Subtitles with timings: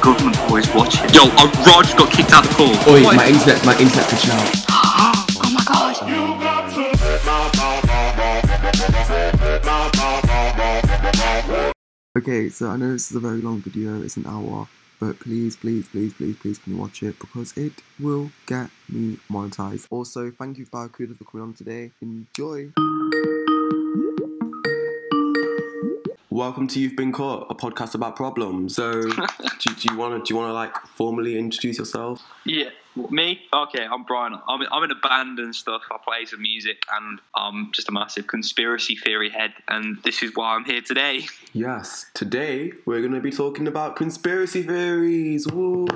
[0.00, 1.02] Government always watching.
[1.14, 2.94] Yo, uh, Raj got kicked out of the call.
[2.94, 3.16] Oi, What?
[3.16, 4.66] my internet, my internet glitched out.
[5.42, 7.10] Oh my god.
[12.16, 14.68] Okay, so I know this is a very long video, it's an hour,
[14.98, 19.18] but please, please, please, please, please can you watch it because it will get me
[19.30, 19.86] monetized.
[19.90, 21.92] Also, thank you Barracuda for coming on today.
[22.02, 22.72] Enjoy.
[26.32, 28.76] Welcome to You've Been Caught, a podcast about problems.
[28.76, 29.10] So, do,
[29.74, 32.22] do you want to do you want to like formally introduce yourself?
[32.46, 32.68] Yeah,
[33.10, 33.40] me?
[33.52, 34.34] Okay, I'm Brian.
[34.48, 35.82] I'm, I'm in a band and stuff.
[35.90, 39.54] I play some music and I'm just a massive conspiracy theory head.
[39.66, 41.24] And this is why I'm here today.
[41.52, 42.06] Yes.
[42.14, 45.48] Today we're going to be talking about conspiracy theories.
[45.48, 45.88] Woo!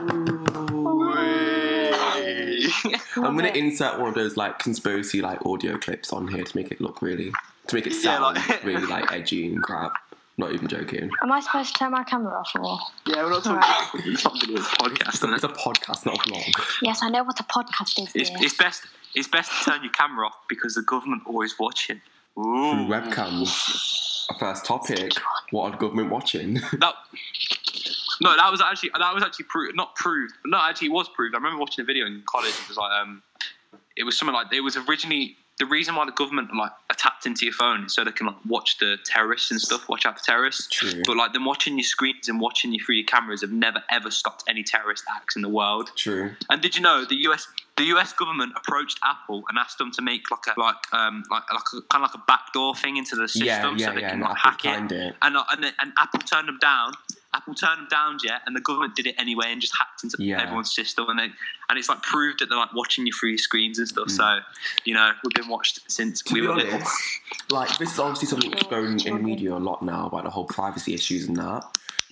[3.16, 6.70] I'm gonna insert one of those like conspiracy like audio clips on here to make
[6.70, 7.32] it look really
[7.68, 9.92] to make it Yeah, sound like- really like edgy and crap.
[10.36, 11.10] Not even joking.
[11.22, 12.78] Am I supposed to turn my camera off or?
[13.06, 15.08] yeah, we're not talking it's not video, it's a podcast.
[15.08, 16.52] It's Isn't a, it's a podcast, not a vlog.
[16.82, 18.10] Yes, I know what a podcast is.
[18.14, 18.82] It's, it's best.
[19.14, 22.00] It's best to turn your camera off because the government always watching.
[22.34, 22.88] Through Ooh.
[22.88, 24.26] webcams.
[24.30, 25.12] Our first topic:
[25.50, 26.60] What are government watching?
[26.80, 26.94] That,
[28.22, 29.76] no, that was actually that was actually proved.
[29.76, 30.34] Not proved.
[30.46, 31.34] No, actually, it was proved.
[31.34, 32.50] I remember watching a video in college.
[32.50, 33.22] It was like um,
[33.96, 37.44] it was something like it was originally the reason why the government like tapped into
[37.44, 40.24] your phone is so they can like watch the terrorists and stuff, watch out for
[40.24, 40.68] terrorists.
[40.68, 41.02] True.
[41.04, 44.10] But like them watching your screens and watching you through your cameras have never ever
[44.10, 45.90] stopped any terrorist acts in the world.
[45.96, 46.32] True.
[46.50, 50.02] And did you know the US the US government approached Apple and asked them to
[50.02, 53.14] make like a like um like like a, kind of like a backdoor thing into
[53.16, 54.10] the system Yeah, yeah, so they yeah.
[54.10, 54.92] can like Apple hack it.
[54.92, 55.14] it.
[55.22, 56.92] And, uh, and and Apple turned them down.
[57.34, 60.16] Apple turned them down, yet, and the government did it anyway and just hacked into
[60.20, 60.40] Yeah.
[60.40, 61.24] everyone's system and they,
[61.68, 64.06] and it's like proved that they're like watching you through your screens and stuff.
[64.08, 64.10] Mm.
[64.16, 64.38] So
[64.84, 66.88] you know we've been watched since To we be were honest, little.
[67.50, 70.30] like this is obviously something that's going in the media a lot now about the
[70.30, 71.64] whole privacy issues and that.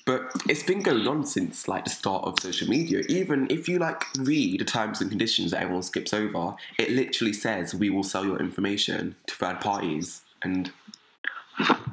[0.04, 3.04] But it's been going on since like the start of social media.
[3.08, 7.32] Even if you like read the terms and conditions that everyone skips over, it literally
[7.32, 10.22] says we will sell your information to third parties.
[10.42, 10.72] And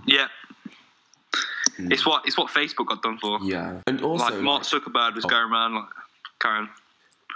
[0.08, 0.28] Yeah,
[1.78, 1.92] Mm.
[1.94, 3.40] it's what it's what Facebook got done for.
[3.42, 5.30] yeah, and also like Mark Zuckerberg was Oh.
[5.30, 5.86] going around like
[6.42, 6.70] Karen.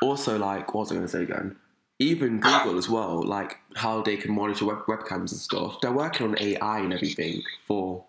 [0.01, 1.55] also like what was I going to say again?
[1.99, 5.79] Even Google as well, like how they can monitor web- webcams and stuff.
[5.81, 8.03] They're working on AI and everything for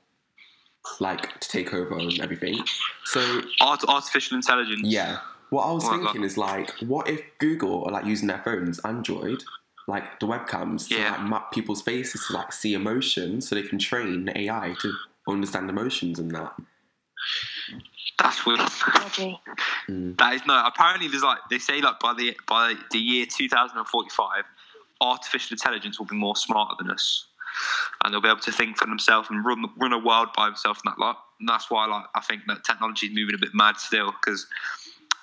[1.00, 2.58] like to take over and everything.
[3.04, 4.80] So Art, artificial intelligence.
[4.84, 5.18] Yeah.
[5.50, 8.80] What I was What, thinking is like, what if Google are like using their phones,
[8.80, 9.44] Android,
[9.86, 13.78] like the webcams, to like map people's faces to like see emotions, so they can
[13.78, 14.92] train AI to
[15.28, 16.54] understand emotions and that.
[18.18, 18.60] That's weird.
[18.60, 20.16] Mm.
[20.18, 20.62] That is no.
[20.64, 24.44] Apparently, there's like they say like by the by the year 2045,
[25.00, 27.26] artificial intelligence will be more smarter than us,
[28.02, 30.80] and they'll be able to think for themselves and run run a world by themselves
[30.84, 31.18] and that lot.
[31.40, 34.46] And that's why like I think that technology is moving a bit mad still because.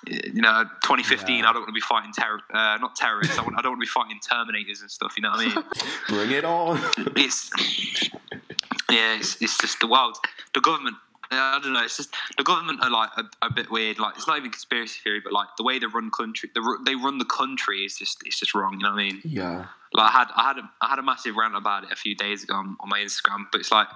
[0.04, 1.28] You know, 2015.
[1.28, 1.48] Yeah.
[1.48, 3.38] I don't want to be fighting terror, uh, not terrorists.
[3.38, 5.14] I, want, I don't want to be fighting Terminators and stuff.
[5.16, 5.64] You know what I mean?
[6.08, 6.80] Bring it on.
[7.14, 7.52] it's
[8.92, 10.16] yeah, it's, it's just the world.
[10.54, 10.96] The government.
[11.34, 11.82] I don't know.
[11.82, 13.98] It's just the government are like a, a bit weird.
[13.98, 16.94] Like it's not even conspiracy theory, but like the way they run country, the, they
[16.94, 18.74] run the country is just it's just wrong.
[18.74, 19.20] You know what I mean?
[19.24, 19.64] yeah.
[19.94, 22.14] Like I had I had a, I had a massive rant about it a few
[22.14, 23.88] days ago on, on my Instagram, but it's like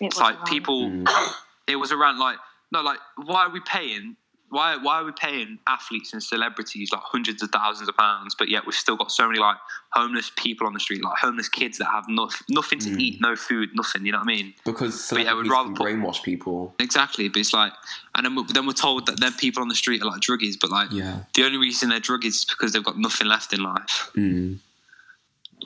[0.00, 0.46] It it's like wrong.
[0.46, 0.90] people.
[0.90, 1.32] Mm.
[1.66, 2.36] It was a rant like
[2.70, 4.16] no, like why are we paying?
[4.54, 8.48] Why, why are we paying athletes and celebrities like hundreds of thousands of pounds, but
[8.48, 9.56] yet we've still got so many like
[9.90, 13.00] homeless people on the street, like homeless kids that have no, nothing to Mm.
[13.00, 14.06] eat, no food, nothing.
[14.06, 14.54] You know what I mean?
[14.64, 16.72] Because But yeah, I would rather put- brainwash people.
[16.78, 17.72] Exactly, but it's like,
[18.14, 20.54] and then we're, then we're told that then people on the street are like druggies,
[20.60, 21.24] but like Yeah.
[21.34, 24.10] the only reason they're druggies is because they've got nothing left in life.
[24.16, 24.58] Mm.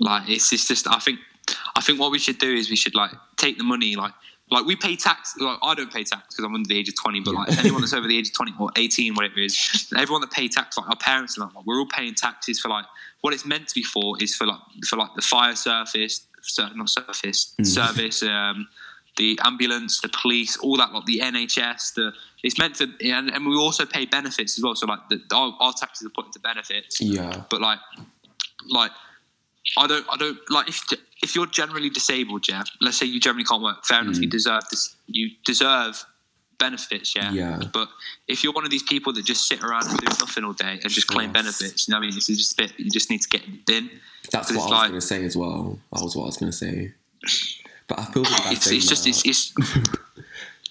[0.01, 1.19] Like it's, it's just, I think,
[1.77, 4.13] I think what we should do is we should like take the money, like,
[4.51, 5.35] like we pay tax.
[5.39, 7.81] Like I don't pay tax because I'm under the age of 20, but like anyone
[7.83, 10.77] that's over the age of 20 or 18, whatever it is, everyone that pay tax,
[10.79, 12.87] like our parents and like, we're all paying taxes for like
[13.21, 16.71] what it's meant to be for is for like for like the fire surface, sur-
[16.75, 17.67] not surface Mm.
[17.67, 18.69] service, um,
[19.17, 22.13] the ambulance, the police, all that, like the NHS, the
[22.45, 24.77] it's meant to, and, and we also pay benefits as well.
[24.77, 27.43] So like the, our, our taxes are put into benefits Yeah.
[27.51, 27.81] but like
[28.69, 28.93] like
[29.77, 30.81] I don't I don't like if
[31.23, 32.63] if you're generally disabled, yeah.
[32.81, 33.85] Let's say you generally can't work.
[33.85, 34.19] Fair enough.
[34.19, 34.31] You Mm.
[34.31, 34.95] deserve this.
[35.07, 36.05] You deserve
[36.59, 37.33] benefits, yeah.
[37.33, 37.61] Yeah.
[37.73, 37.89] But
[38.27, 40.79] if you're one of these people that just sit around and do nothing all day
[40.83, 41.33] and just claim Yes.
[41.43, 42.17] benefits, you know what I mean?
[42.17, 42.73] It's just a bit.
[42.79, 43.91] You just need to get in the bin.
[44.33, 45.79] That's what I was like- going to say as well.
[45.93, 46.95] That was what I was going to say.
[47.87, 49.53] But I feel really bad It's, it's just it's, it's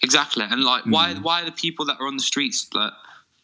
[0.04, 1.22] exactly and like why Mm.
[1.24, 2.94] why are the people that are on the streets like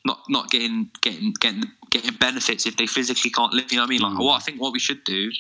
[0.06, 3.72] not not getting getting getting getting benefits if they physically can't live?
[3.72, 4.02] You know what I mean?
[4.02, 4.24] Like Mm.
[4.24, 5.32] what I think what we should do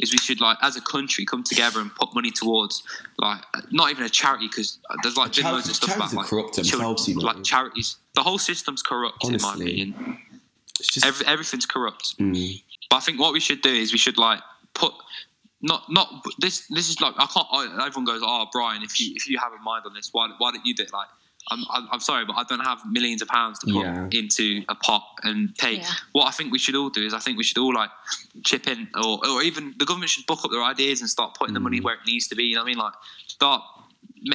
[0.00, 2.82] is we should like as a country come together and put money towards
[3.18, 6.52] like not even a charity because there's like been loads of stuff about like, children-
[6.54, 7.22] themselves, you know.
[7.22, 7.96] like charities.
[8.14, 9.64] The whole system's corrupt in my Honestly.
[9.66, 10.18] opinion.
[10.78, 12.16] It's just Every, everything's corrupt.
[12.18, 14.40] mm, But I think what we should do is we should like
[14.74, 14.92] put
[15.60, 17.46] not not this this is like I can't.
[17.50, 20.28] I, everyone goes, oh Brian, if you if you have a mind on this, why
[20.38, 20.92] why don't you do it?
[20.92, 21.08] Like
[21.50, 24.08] I'm I'm, I'm sorry, but I don't have millions of pounds to put Yeah.
[24.12, 25.76] into a pot and pay.
[25.78, 25.90] Yeah.
[26.12, 27.90] What I think we should all do is I think we should all like
[28.44, 31.54] chip in, or or even the government should book up their ideas and start putting
[31.54, 31.64] the Mm.
[31.64, 32.44] money where it needs to be.
[32.44, 32.78] You know what I mean?
[32.78, 32.92] Like
[33.26, 33.62] start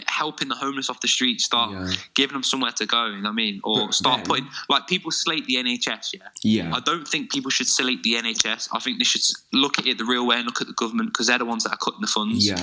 [0.08, 1.42] helping the homeless off the street.
[1.42, 1.94] Start Yeah.
[2.14, 3.06] giving them somewhere to go.
[3.08, 3.60] You know what I mean?
[3.64, 6.14] Or But start then- putting like people slate the NHS.
[6.14, 6.20] Yeah.
[6.42, 8.70] yeah, I don't think people should slate the NHS.
[8.72, 9.22] I think they should
[9.52, 11.64] look at it the real way and look at the government because they're the ones
[11.66, 12.46] that are cutting the funds.
[12.46, 12.58] yeah,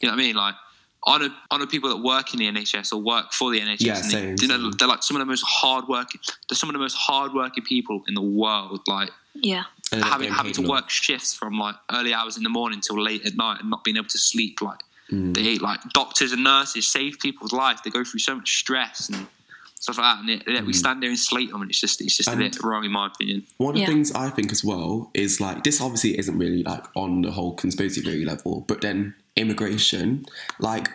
[0.00, 0.34] You know what I mean?
[0.34, 0.56] Like,
[1.06, 3.80] I know, I know people that work in the NHS or work for the NHS.
[3.80, 4.70] Yeah, and same, they, you know, same.
[4.78, 6.20] they're like some of the most hard working.
[6.48, 8.80] They're some of the most hard working people in the world.
[8.86, 9.64] Like Yeah.
[9.92, 13.36] Having having to work shifts from like early hours in the morning till late at
[13.36, 14.60] night and not being able to sleep.
[14.62, 14.80] Like
[15.12, 15.34] Mm.
[15.34, 17.82] they like doctors and nurses save people's life.
[17.82, 19.26] They go through so much stress and
[19.84, 20.20] stuff like that.
[20.22, 20.76] And it, we Mm.
[20.82, 22.92] stand there and slate them, and it's just it's just a And- bit wrong in
[22.92, 23.44] my opinion.
[23.58, 23.86] One of Yeah.
[23.86, 27.30] the things I think as well is like this obviously isn't really like on the
[27.30, 30.24] whole conspiracy theory level, but then immigration,
[30.58, 30.88] like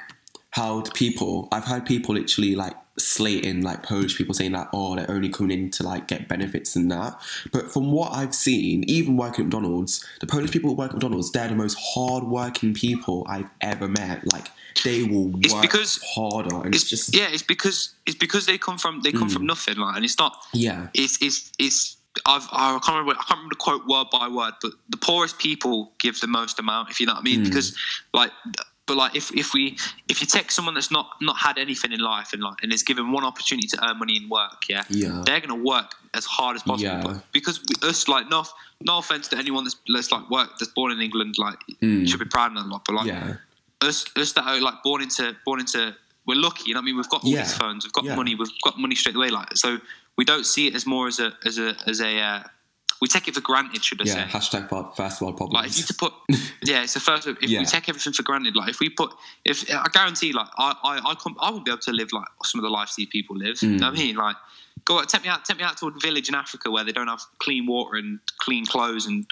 [0.52, 4.96] how the people I've had people literally like slating like Polish people saying that oh
[4.96, 7.20] they're only coming in to like get benefits and that.
[7.52, 10.96] But from what I've seen, even working at McDonald's, the Polish people who work at
[10.96, 14.32] McDonald's, they're the most hard working people I've ever met.
[14.32, 14.48] Like
[14.84, 18.46] they will It's work because- harder and it's, it's just yeah, it's because it's because
[18.46, 19.34] they come from they come Mm.
[19.34, 20.38] from nothing, like, and it's not.
[20.54, 20.88] yeah.
[20.94, 21.96] It's it's it's.
[22.26, 23.12] I've, I can't remember.
[23.12, 26.60] I can't remember the quote word by word, but the poorest people give the most
[26.60, 26.90] amount.
[26.90, 27.46] If you know what I mean, Mm.
[27.46, 27.78] because
[28.14, 28.32] like,
[28.90, 29.78] but like if if we
[30.12, 32.84] if you take someone that's not not had anything in life and like and is
[32.84, 35.22] given one opportunity to earn money and work, yeah, Yeah.
[35.26, 37.12] they're gonna work as hard as possible.
[37.14, 37.20] Yeah.
[37.32, 38.44] Because we, us like no
[38.82, 42.08] no offense to anyone that's, that's like work that's born in England, like Mm.
[42.10, 43.36] should be proud of that a lot, but like Yeah.
[43.88, 45.96] us us that are like born into born into
[46.26, 47.44] we're lucky you know what I mean we've got all Yeah.
[47.44, 49.70] these phones we've got money we've got money straight away like so
[50.18, 52.44] we don't see it as more as a as a as a uh,
[53.02, 54.18] we take it for granted should I say.
[54.20, 54.28] Yeah.
[54.30, 55.54] say Hashtag first world problems.
[55.54, 56.14] like if you to put
[56.64, 57.60] yeah it's the first if Yeah.
[57.60, 59.14] we take everything for granted like if we put
[59.46, 62.28] if I guarantee like I I I, can't, I won't be able to live like
[62.44, 64.06] some of the lives these people live you know what I Mm.
[64.06, 64.36] mean like
[64.86, 67.08] go take me out take me out to a village in Africa where they don't
[67.08, 69.26] have clean water and clean clothes and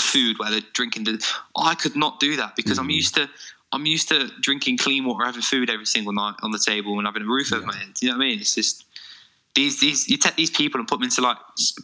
[0.00, 1.14] food where they're drinking the
[1.56, 2.94] I could not do that because I'm Mhm.
[3.02, 3.28] used to
[3.74, 7.06] I'm used to drinking clean water, having food every single night on the table and
[7.06, 7.92] having a roof over my head.
[8.02, 8.38] You know what I mean?
[8.40, 8.84] It's just
[9.54, 11.36] these these you take these people and put them into like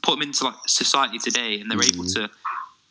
[0.03, 2.15] put them into like society today and they're able Mhm.
[2.15, 2.31] to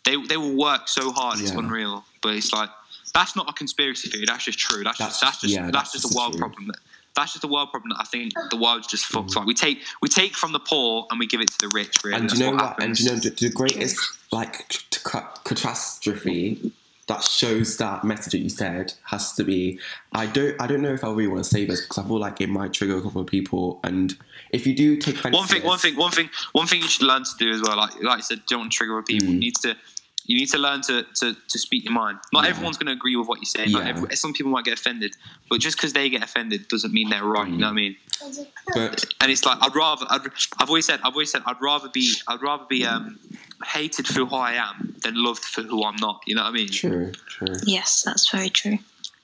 [0.05, 1.57] they they will work so hard it's Yeah.
[1.59, 2.05] unreal.
[2.21, 2.69] But it's like
[3.13, 4.83] that's not a conspiracy theory, that's just true.
[4.83, 6.77] That's, That's- just that's just yeah, that's, that's just a world problem that
[7.15, 9.31] that's just a world problem that I think the world's just fucked.
[9.31, 9.35] Mhm.
[9.37, 12.03] Like we take we take from the poor and we give it to the rich.
[12.03, 12.83] Really, and you know what what?
[12.83, 13.99] And you know the, the greatest
[14.31, 14.81] like c-
[15.43, 16.71] catastrophe
[17.07, 19.79] that shows that message that you said has to be.
[20.11, 20.59] I don't.
[20.61, 22.49] I don't know if I really want to say this because I feel like it
[22.49, 23.79] might trigger a couple of people.
[23.83, 24.13] And
[24.51, 27.05] if you do take one to thing, one thing, one thing, one thing you should
[27.07, 27.77] learn to do as well.
[27.77, 29.27] Like, like I said, don't trigger other people.
[29.29, 29.31] Mm.
[29.33, 29.75] You need to,
[30.25, 32.19] you need to learn to, to, to speak your mind.
[32.33, 32.49] Not Yeah.
[32.49, 33.67] everyone's going to agree with what you say.
[33.67, 33.89] Not Yeah.
[33.91, 35.15] every, some people might get offended,
[35.49, 37.47] but just because they get offended doesn't mean they're right.
[37.49, 37.95] You know what I mean?
[38.73, 40.05] But And it's like I'd rather.
[40.09, 40.21] I'd,
[40.59, 40.99] I've always said.
[41.05, 41.43] I've always said.
[41.45, 42.15] I'd rather be.
[42.27, 43.19] I'd rather be um,
[43.65, 46.21] hated for who I am than loved for who I'm not.
[46.27, 46.69] You know what I mean?
[46.69, 47.55] true, true.
[47.65, 48.77] Yes, that's very true.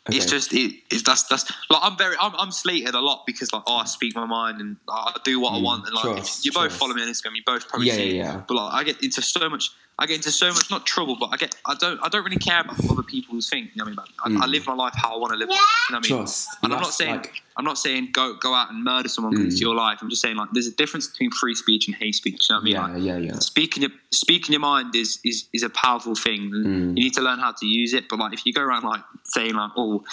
[0.09, 0.17] Okay.
[0.17, 3.53] It's just it, it's that's that's like I'm very I'm, I'm slated a lot because
[3.53, 6.03] like oh I speak my mind and I do what I Mm, want and like
[6.15, 6.77] trust, you both trust.
[6.77, 8.15] follow me on Instagram you both probably yeah, see it.
[8.15, 8.41] yeah, yeah.
[8.45, 9.69] but like I get into so much
[9.99, 12.37] I get into so much not trouble but I get I don't I don't really
[12.37, 14.51] care about what other people's think you know what I mean I, I Mm.
[14.51, 16.17] live my life how I want to live my life, you know what I mean
[16.19, 16.49] Trust.
[16.63, 19.45] and I'm not saying like- I'm not saying go go out and murder someone because
[19.45, 19.51] Mm.
[19.51, 22.15] it's your life I'm just saying like there's a difference between free speech and hate
[22.15, 23.39] speech you know what I mean yeah, like yeah, yeah.
[23.39, 26.49] speaking your speaking your mind is is, is a powerful thing.
[26.51, 26.97] Mm.
[26.97, 28.09] You need to learn how to use it.
[28.09, 30.03] But like if you go around like saying like, oh,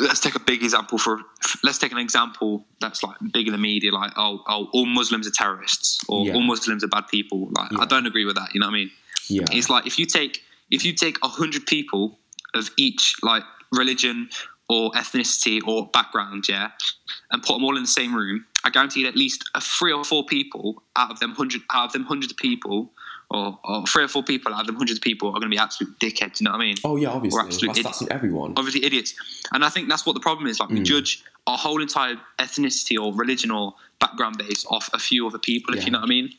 [0.00, 1.20] let's take a big example for
[1.64, 5.26] let's take an example that's like big in the media, like oh, oh all Muslims
[5.26, 6.34] are terrorists or Yeah.
[6.34, 7.50] all Muslims are bad people.
[7.56, 7.80] Like Yeah.
[7.80, 8.54] I don't agree with that.
[8.54, 8.90] You know what I mean?
[9.28, 9.44] Yeah.
[9.50, 12.18] It's like if you take if you take a hundred people
[12.54, 14.28] of each like religion
[14.70, 16.70] or ethnicity or background, yeah,
[17.30, 19.92] and put them all in the same room, I guarantee that at least a three
[19.92, 22.92] or four people out of them hundred out of them hundred people,
[23.30, 25.58] or, or three or four people out of hundreds of people are going to be
[25.58, 26.40] absolute dickheads.
[26.40, 26.76] You know what I mean?
[26.84, 27.40] Oh yeah, obviously.
[27.40, 28.54] absolute That's, that's everyone.
[28.56, 29.14] Obviously, idiots.
[29.52, 30.60] And I think that's what the problem is.
[30.60, 30.84] Like we Mm.
[30.84, 35.74] judge our whole entire ethnicity or religion or background base off a few other people.
[35.74, 36.30] If you know what I mean?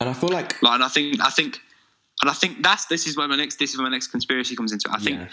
[0.00, 1.60] And I feel like Like, and I think I think.
[2.22, 4.56] And I think that's this is where my next this is where my next conspiracy
[4.56, 4.94] comes into it.
[4.94, 5.28] I think yeah,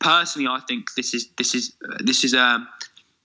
[0.00, 2.68] personally, I think this is this is uh, this is um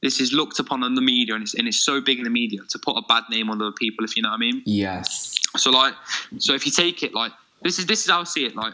[0.03, 2.29] this is looked upon in the media, and it's and it's so big in the
[2.41, 4.05] media to put a bad name on other people.
[4.05, 4.61] If you know what I mean.
[4.65, 5.95] yes, So like,
[6.37, 7.31] so if you take it like
[7.63, 8.55] this is this is how I see it.
[8.55, 8.73] Like,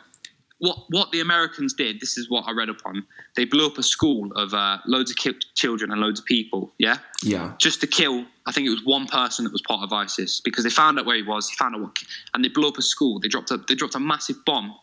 [0.66, 2.00] what what the Americans did.
[2.02, 3.06] This is what I read upon.
[3.36, 6.62] They blew up a school of uh, loads of ki- children and loads of people.
[6.80, 7.54] Yeah, Yeah.
[7.60, 8.26] just to kill.
[8.48, 11.06] I think it was one person that was part of ISIS because they found out
[11.06, 11.48] where he was.
[11.50, 13.20] He found out what, and they blew up a school.
[13.20, 14.76] They dropped a they dropped a massive bomb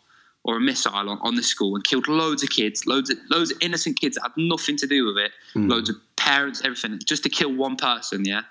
[0.46, 3.50] or a missile on, on the school and killed loads of kids, loads of loads
[3.50, 5.32] of innocent kids that had nothing to do with it.
[5.56, 8.24] Loads of parents, everything, just to kill one person.
[8.24, 8.42] Yeah,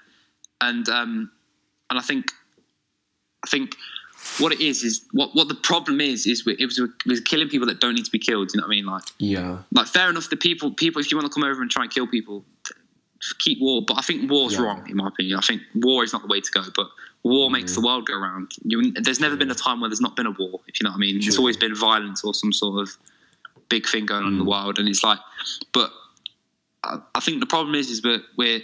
[0.62, 1.32] and um,
[1.90, 2.32] and I think
[3.46, 3.75] I think
[4.40, 7.48] what it is is what what the problem is is it was, it was killing
[7.48, 8.52] people that don't need to be killed.
[8.54, 8.86] You know what I mean?
[8.86, 9.60] Like Yeah.
[9.72, 10.30] like fair enough.
[10.30, 12.44] The people people if you want to come over and try and kill people,
[13.40, 13.84] keep war.
[13.88, 14.62] But I think war's Yeah.
[14.64, 15.38] wrong in my opinion.
[15.38, 16.64] I think war is not the way to go.
[16.76, 16.88] But
[17.24, 17.82] war makes Mm-hmm.
[17.82, 18.52] the world go round.
[18.64, 20.60] You, there's never been a time where there's not been a war.
[20.68, 22.96] If you know what I mean, it's always been violence or some sort of
[23.70, 24.50] big thing going on in the Mm.
[24.50, 24.78] world.
[24.80, 25.20] And it's like,
[25.74, 25.92] but
[26.84, 28.62] I, I think the problem is is that we're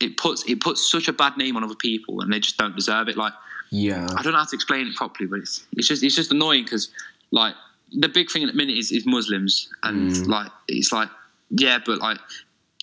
[0.00, 2.74] it puts it puts such a bad name on other people, and they just don't
[2.76, 3.16] deserve it.
[3.16, 3.32] Like
[3.70, 4.06] Yeah.
[4.16, 6.64] I don't know how to explain it properly, but it's it's just it's just annoying
[6.64, 6.90] because
[7.32, 7.54] like
[7.92, 10.26] the big thing at the minute is, is Muslims, and Mm.
[10.28, 11.10] like it's like
[11.50, 12.18] yeah, but like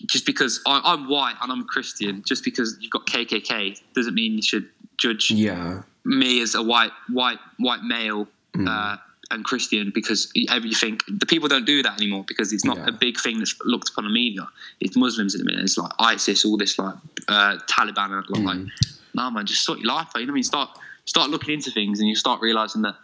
[0.04, 4.14] just because I, I'm white and I'm a Christian, just because you've got KKK doesn't
[4.14, 5.82] mean you should judge Yeah.
[6.04, 8.68] me as a white white white male Mm.
[8.68, 8.96] uh,
[9.30, 12.86] and Christian because everything the people don't do that anymore because it's not Yeah.
[12.88, 14.48] a big thing that's looked upon in the media.
[14.80, 15.62] It's Muslims at the minute.
[15.62, 16.94] It's like ISIS, all this like
[17.28, 18.70] uh, Taliban, and like, like Mm.
[19.14, 20.20] nah, man, just sort your life out.
[20.20, 20.42] You know what I mean?
[20.44, 20.70] Start
[21.06, 22.94] start looking into things and you start realizing that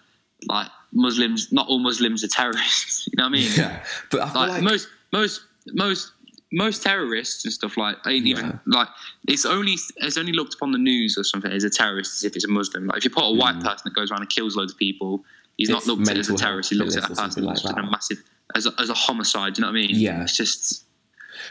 [0.48, 3.08] like Muslims, not all Muslims are terrorists.
[3.12, 3.50] You know what I mean?
[3.56, 3.84] Yeah.
[4.10, 5.40] But I feel like, like, most most
[5.74, 6.12] most
[6.52, 8.36] most terrorists and stuff like ain't Yeah.
[8.38, 8.88] even like
[9.26, 12.36] it's only it's only looked upon the news or something as a terrorist as if
[12.36, 12.86] it's a Muslim.
[12.86, 15.24] Like if you put a white person that goes around and kills loads of people,
[15.56, 15.86] he's not Mm.
[15.88, 16.70] Looked at as a terrorist.
[16.70, 18.22] He looks at that person as like just a massive
[18.54, 19.54] as a, as a homicide.
[19.54, 19.96] Do you know what I mean?
[19.96, 20.22] Yeah.
[20.22, 20.84] It's just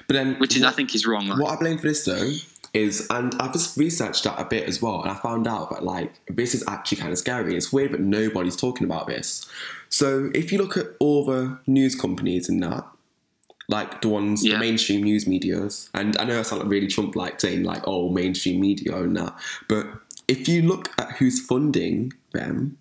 [0.08, 1.27] but then which is what- I think is wrong.
[1.27, 2.31] Like, What I blame for this though
[2.74, 5.84] is, and I've just researched that a bit as well, and I found out that
[5.84, 7.58] like this is actually kind of scary.
[7.58, 9.46] It's weird that nobody's talking about this.
[9.89, 12.86] So if you look at all the news companies and that,
[13.72, 14.54] like the ones, Yeah.
[14.54, 17.82] the mainstream news medias, and I know I sound like really Trump like saying like,
[17.88, 19.34] oh, mainstream media and that,
[19.68, 19.88] but
[20.28, 22.78] if you look at who's funding them,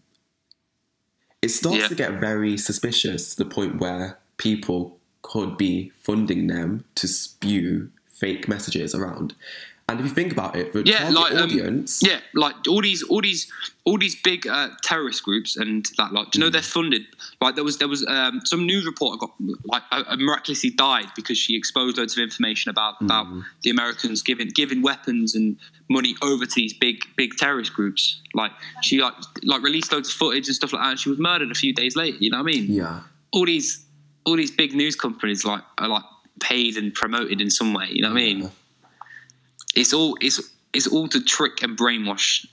[1.43, 1.89] it starts Yeah.
[1.89, 7.91] to get very suspicious to the point where people could be funding them to spew
[8.09, 9.35] fake messages around.
[9.91, 13.21] And if you think about it, the Yeah, like, um, Yeah, like all these, all
[13.21, 13.51] these,
[13.85, 16.13] all these big uh, terrorist groups and that.
[16.13, 16.53] Like, do you know Mm.
[16.53, 17.03] they're funded?
[17.41, 19.33] Like there was, there was um, some news reporter got
[19.65, 23.45] like uh, miraculously died because she exposed loads of information about about Mm.
[23.63, 25.57] the Americans giving giving weapons and
[25.89, 28.21] money over to these big big terrorist groups.
[28.35, 30.91] Like she like like released loads of footage and stuff like that.
[30.91, 32.17] And she was murdered a few days later.
[32.21, 32.67] You know what I mean?
[32.73, 33.01] yeah,
[33.33, 33.85] All these,
[34.25, 36.05] all these big news companies like are like
[36.41, 37.89] paid and promoted in some way.
[37.91, 38.51] You know what I mean?
[39.75, 40.41] It's all it's
[40.73, 42.47] it's all to trick and brainwash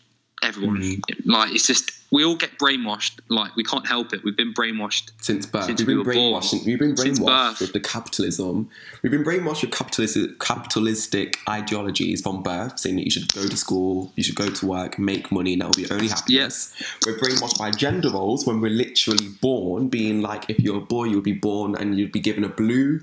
[0.44, 0.78] everyone.
[0.82, 1.30] Mm-hmm.
[1.30, 3.20] Like it's just we all get brainwashed.
[3.28, 4.24] Like we can't help it.
[4.24, 5.12] We've been brainwashed.
[5.20, 6.42] since birth, Since we've we been born.
[6.42, 6.66] brainwashed.
[6.66, 8.70] We've been brainwashed with the capitalism.
[9.02, 13.58] We've been brainwashed with capitalistic, capitalistic ideologies from birth, saying that you should go to
[13.58, 16.74] school, you should go to work, make money, and that will be your only happiness.
[17.06, 21.06] We're brainwashed by gender roles when we're literally born, being like, if you're a boy,
[21.06, 23.02] you'll be born and you'd be given a blue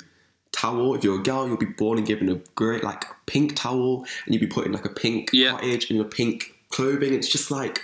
[0.55, 0.95] towel.
[0.95, 4.35] If you're a girl, you'll be born and given a great like pink towel, and
[4.35, 5.51] you'll be put in like a pink Yeah.
[5.53, 7.13] cottage in your pink clothing.
[7.15, 7.81] It's just like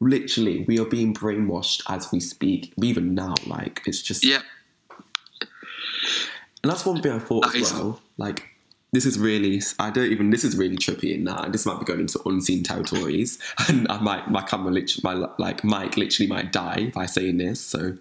[0.00, 3.34] literally we are being brainwashed as we speak even now.
[3.46, 4.42] Like it's just Yeah,
[6.62, 8.00] and that's one thing i thought That as is- well.
[8.18, 8.44] Like
[8.92, 11.52] this is really i don't even this is really trippy that.
[11.52, 13.38] This might be going into unseen territories.
[13.68, 17.60] And i might my camera literally my like mic literally might die by saying this.
[17.60, 17.98] So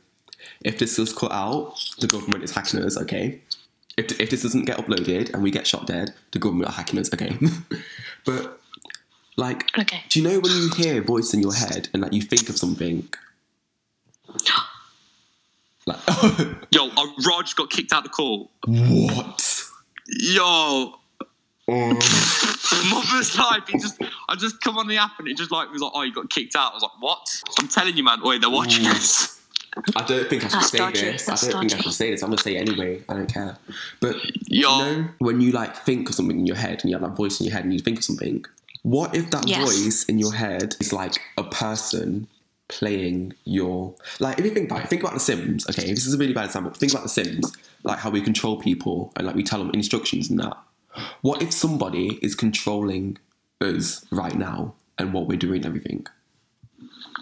[0.64, 3.42] if this is cut out the government is hacking us okay
[3.98, 7.00] if, if this doesn't get uploaded and we get shot dead the government are hacking
[7.00, 7.66] us again.
[8.26, 8.60] but
[9.38, 10.04] like Okay.
[10.10, 12.50] do you know when you hear a voice in your head and like you think
[12.50, 13.08] of something
[15.86, 16.00] like
[16.72, 18.50] yo, uh, Raj got kicked out of the call.
[18.66, 19.62] what
[20.08, 21.00] Yo,
[21.68, 23.64] my first life.
[23.68, 24.00] He just,
[24.30, 26.30] I just come on the app and it just like was like, oh, you got
[26.30, 26.72] kicked out.
[26.74, 27.28] I was like, what?
[27.60, 28.20] I'm telling you, man.
[28.22, 29.42] Wait, they're watching us.
[29.96, 31.28] I don't think I should say dodgy, this.
[31.28, 31.84] I don't think I dodgy.
[31.84, 32.22] should say this.
[32.24, 33.04] I'm gonna say it anyway.
[33.10, 33.58] I don't care.
[34.00, 34.16] But
[34.48, 34.78] Yo.
[34.78, 37.16] you know, when you like think of something in your head and you have that
[37.18, 38.46] voice in your head and you think of something,
[38.84, 39.64] what if that Yes.
[39.64, 42.28] voice in your head is like a person
[42.68, 46.14] playing your like if you think about it, think about the Sims, okay, this is
[46.14, 46.72] a really bad example.
[46.72, 47.52] Think about the Sims,
[47.84, 50.58] like how we control people and like we tell them instructions and that.
[51.22, 53.18] What if somebody is controlling
[53.62, 56.08] us right now and what we're doing and everything?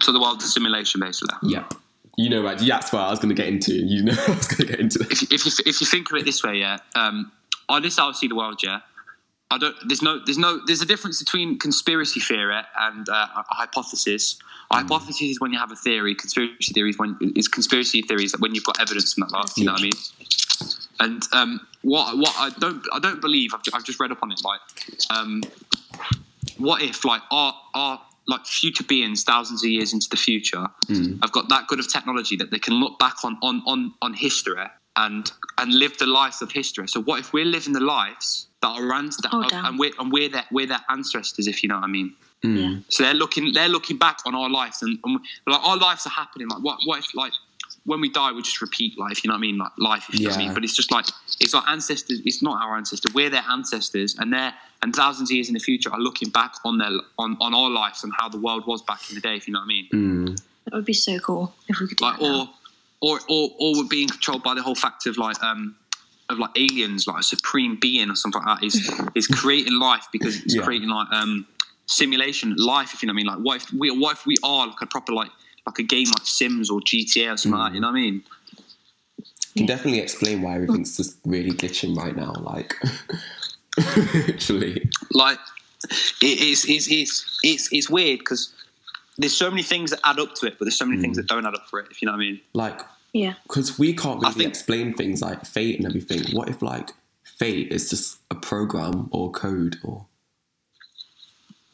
[0.00, 1.34] So the world's a simulation, basically.
[1.50, 1.74] Yep.
[2.16, 2.58] You know, right?
[2.58, 3.74] That's what I was going to get into.
[3.74, 5.22] You know, I was going to get into this.
[5.22, 7.32] if, if, you, if you think of it this way, yeah, um,
[7.68, 8.80] on this I see the world, yeah,
[9.50, 9.76] I don't.
[9.86, 10.20] There's no.
[10.24, 10.60] There's no.
[10.66, 14.38] There's a difference between conspiracy theory and uh, a hypothesis.
[14.70, 16.14] A hypothesis is when you have a theory.
[16.14, 19.32] Conspiracy theories when is conspiracy theories that when you've got evidence and that.
[19.32, 19.92] Like, you know what I mean?
[21.00, 24.32] And um, what what I don't I don't believe I've, I've just read up on
[24.32, 24.40] it.
[24.44, 24.60] Like,
[25.10, 25.42] um,
[26.58, 31.16] what if like our our like future beings thousands of years into the future hmm.
[31.22, 34.14] I've got that good of technology that they can look back on on on, on
[34.14, 34.64] history
[34.96, 36.86] and and live the life of history.
[36.88, 39.92] So what if we're living the lives that are ans- that Oh, are- and we're
[39.98, 42.14] and we're their we're their ancestors, if you know what I mean.
[42.42, 42.56] Hmm.
[42.56, 42.76] Yeah.
[42.88, 46.10] So they're looking they're looking back on our lives and, and like our lives are
[46.10, 46.48] happening.
[46.48, 47.32] Like what what if like
[47.86, 49.58] when we die we just repeat life, you know what I mean?
[49.58, 50.54] Like life, if you know what I mean.
[50.54, 51.06] But it's just like
[51.40, 52.20] it's our ancestors.
[52.24, 53.12] It's not our ancestors.
[53.14, 56.54] We're their ancestors, and they're and thousands of years in the future are looking back
[56.64, 59.36] on their on, on our lives and how the world was back in the day.
[59.36, 59.88] If you know what I mean.
[59.92, 60.40] Mm.
[60.64, 62.24] That would be so cool if we could do Like that.
[62.24, 62.54] or now.
[63.02, 65.76] or or or we're being controlled by the whole fact of like um
[66.30, 68.74] of like aliens, like a supreme being or something like that is
[69.14, 70.62] is creating life because it's Yeah.
[70.62, 71.46] creating like um
[71.84, 72.94] simulation life.
[72.94, 73.26] If you know what I mean.
[73.26, 75.30] Like what if we what if we are like a proper like
[75.66, 77.68] like a game like Sims or GTA or something like that.
[77.70, 77.74] Hmm.
[77.76, 78.22] You know what I mean?
[79.54, 82.32] You can definitely explain why everything's just really glitching right now.
[82.32, 82.74] Like,
[84.28, 85.38] actually, Like
[86.20, 88.52] it is it's it's it's it's weird because.
[89.16, 91.20] There's so many things that add up to it, but there's so many things hmm.
[91.20, 91.86] that don't add up for it.
[91.88, 92.40] If you know what I mean.
[92.52, 92.80] like
[93.12, 93.34] Yeah.
[93.44, 96.36] because we can't really think- explain things like fate and everything.
[96.36, 96.90] What if like
[97.22, 100.06] fate is just a program or code or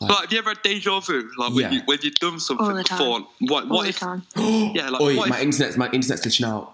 [0.01, 1.31] But have you ever had deja vu?
[1.37, 1.71] Like when, Yeah.
[1.73, 2.99] you, when you've done something All the time.
[2.99, 3.21] before.
[3.41, 3.99] What, All what the if?
[3.99, 4.23] time.
[4.75, 6.73] Yeah, like Oi, what my if, internet's my internet's glitching out.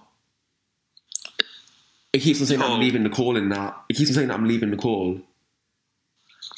[2.12, 2.74] It keeps on saying that Oh.
[2.74, 3.76] I'm leaving the call in that.
[3.88, 5.20] It keeps on saying that I'm leaving the call.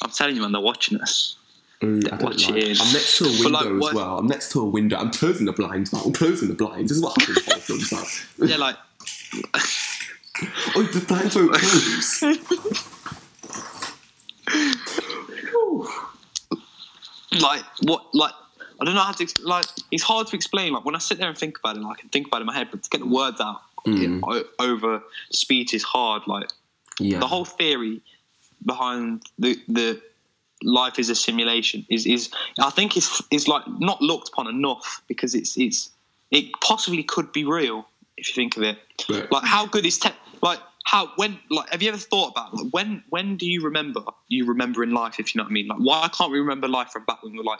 [0.01, 1.35] I'm telling you, man, they're watching us.
[1.81, 2.79] Mm, I don't Watch like- it.
[2.81, 4.17] I'm next to a window like, as what- well.
[4.19, 4.97] I'm next to a window.
[4.97, 6.01] I'm closing the blinds now.
[6.05, 6.89] I'm closing the blinds.
[6.91, 8.45] This is what happens in horror films now.
[8.47, 8.75] Yeah, like
[10.75, 12.23] Oh, the blinds won't close.
[17.39, 18.33] like what like
[18.81, 21.27] I don't know how to like it's hard to explain like when I sit there
[21.29, 22.89] and think about it like, I can think about it in my head but to
[22.89, 24.19] get the words out Mm.
[24.27, 26.49] o- over speech is hard like
[26.99, 27.19] Yeah.
[27.19, 28.01] the whole theory
[28.65, 30.01] behind the the
[30.63, 35.01] life is a simulation is is I think is is like not looked upon enough
[35.07, 35.89] because it's it's
[36.31, 38.77] it possibly could be real if you think of it
[39.07, 42.53] But- like how good is tech like how when like have you ever thought about
[42.53, 45.53] like when when do you remember you remember in life if you know what I
[45.53, 47.59] mean like why can't we remember life from back when we were like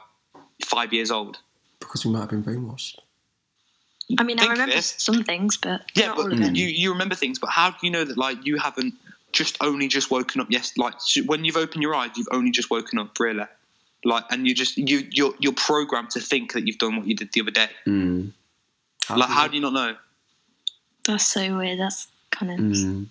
[0.65, 1.39] five years old
[1.79, 2.97] because we might have been brainwashed.
[4.17, 6.55] I mean, I remember some things, but yeah not but all of it.
[6.55, 8.95] you you remember things but how do you know that like you haven't
[9.31, 12.49] just only just woken up yes like so when you've opened your eyes you've only
[12.49, 13.43] just woken up really
[14.03, 17.15] like and you just you you're you're programmed to think that you've done what you
[17.15, 18.31] did the other day Mm.
[19.15, 19.95] like how do you not know
[21.05, 21.79] That's so weird.
[21.79, 22.59] That's kind of.
[22.59, 23.07] Mm.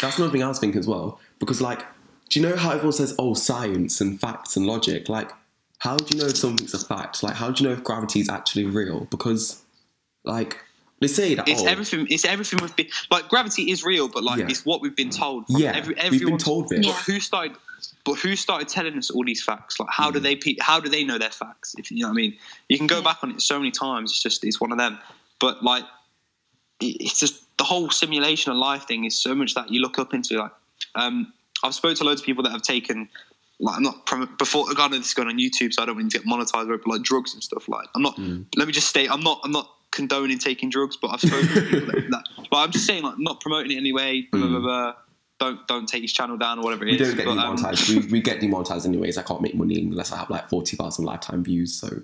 [0.00, 1.20] That's another thing I was thinking as well.
[1.38, 1.80] Because, like,
[2.28, 5.08] do you know how everyone says, oh, science and facts and logic?
[5.08, 5.30] Like,
[5.78, 7.22] how do you know if something's a fact?
[7.22, 9.06] Like, how do you know if gravity is actually real?
[9.10, 9.62] Because,
[10.24, 10.58] like,
[11.00, 11.46] they say that.
[11.46, 14.46] it's oh, everything it's everything we've been like gravity is real but like Yeah.
[14.48, 16.78] it's what we've been told from Yeah, every, we've been told this.
[16.78, 16.94] but Yeah.
[17.02, 17.54] who started
[18.06, 20.88] but who started telling us all these facts like how do they pe- how do
[20.88, 22.38] they know their facts if you know what i mean
[22.70, 23.02] you can go Yeah.
[23.04, 24.98] back on it so many times it's just it's one of them
[25.38, 25.84] but like
[26.80, 29.98] it- it's just the whole simulation of life thing is so much that you look
[29.98, 30.52] up into like
[30.94, 31.32] um
[31.64, 33.08] i've spoken to loads of people that have taken
[33.58, 35.96] like I'm not prom- before I know this is going on YouTube, so I don't
[35.96, 37.68] want to get monetized, but like drugs and stuff.
[37.68, 38.18] Like I'm not.
[38.18, 39.40] Let me just state, I'm not.
[39.44, 42.24] I'm not condoning taking drugs, but I've spoken to people that, that.
[42.50, 44.28] But I'm just saying, like, not promoting it anyway.
[44.30, 44.94] Blah, blah, blah, blah.
[45.38, 47.08] Don't don't take his channel down or whatever it we is.
[47.08, 47.88] don't get but, um, demonetized.
[47.88, 49.18] we, we get demonetized anyways.
[49.18, 51.74] I can't make money unless I have like 40,000 lifetime views.
[51.74, 52.02] So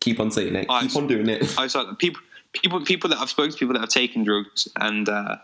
[0.00, 0.68] keep on saying it.
[0.68, 0.88] Alright.
[0.88, 1.58] Keep on doing it.
[1.58, 2.20] I was like people,
[2.54, 5.36] people, people that I've spoken to, people that have taken drugs, and uh,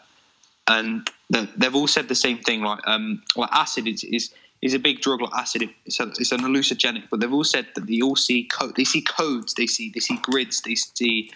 [0.69, 2.63] and they- they've all said the same thing.
[2.63, 5.21] Like, um, like acid is is, is a big drug.
[5.21, 7.05] Like acid, it's a, it's an hallucinogenic.
[7.11, 8.77] But they've all said that they all see code.
[8.77, 9.55] They see codes.
[9.55, 10.63] They see they see grids.
[10.63, 11.31] They see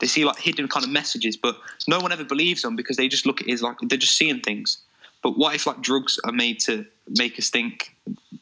[0.00, 1.36] they see like hidden kind of messages.
[1.36, 1.56] But
[1.86, 4.16] no one ever believes them because they just look at it as like they're just
[4.16, 4.78] seeing things.
[5.22, 7.94] But what if like drugs are made to make us think,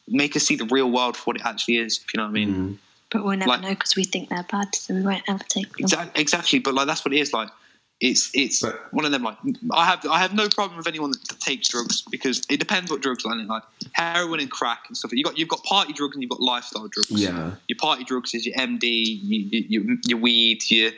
[0.07, 1.99] make us see the real world for what it actually is?
[2.03, 2.53] If you know what I mean.
[2.55, 2.77] Mm.
[3.11, 5.67] But we'll never Like- know because we think they're bad, so we won't ever take
[5.71, 5.79] them.
[5.79, 6.59] Exactly, exactly.
[6.59, 7.33] But like that's what it is.
[7.33, 7.49] Like
[7.99, 9.23] it's it's But- one of them.
[9.23, 9.37] Like
[9.71, 12.89] I have I have no problem with anyone that, that takes drugs because it depends
[12.89, 13.35] what drugs are.
[13.35, 15.11] Like heroin and crack and stuff.
[15.13, 17.11] You got you've got party drugs and you've got lifestyle drugs.
[17.11, 17.51] Yeah.
[17.67, 20.91] Your party drugs is your MD, your your, your, your weed, your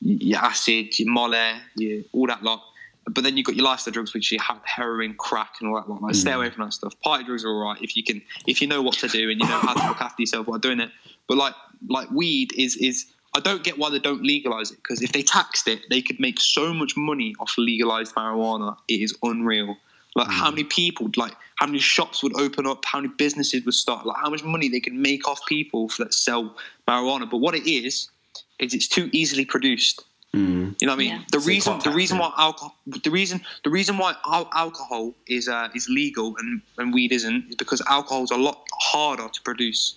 [0.00, 2.62] your acid, your molly, your all that lot.
[3.06, 5.88] But then you've got your lifestyle drugs, which you have heroin, crack, and all that
[5.88, 6.02] lot.
[6.02, 6.36] Like, Stay mm.
[6.36, 6.98] away from that stuff.
[7.00, 9.40] Party drugs are all right if you can, if you know what to do and
[9.40, 10.90] you know how to look after yourself while doing it.
[11.28, 11.54] But like,
[11.88, 13.06] like weed is is.
[13.34, 16.20] I don't get why they don't legalize it because if they taxed it, they could
[16.20, 18.76] make so much money off legalized marijuana.
[18.88, 19.78] It is unreal.
[20.14, 20.56] Like how mm.
[20.56, 24.18] many people, like how many shops would open up, how many businesses would start, like
[24.22, 26.54] how much money they could make off people that sell
[26.86, 27.28] marijuana.
[27.30, 28.10] But what it is,
[28.58, 30.04] is it's too easily produced.
[30.34, 30.74] Mm.
[30.80, 31.08] You know what I mean?
[31.10, 31.22] Yeah.
[31.30, 32.20] The So reason, can't the reason it.
[32.20, 36.94] why alcohol, the reason, the reason why al- alcohol is uh, is legal and, and
[36.94, 39.96] weed isn't is because alcohol is a lot harder to produce.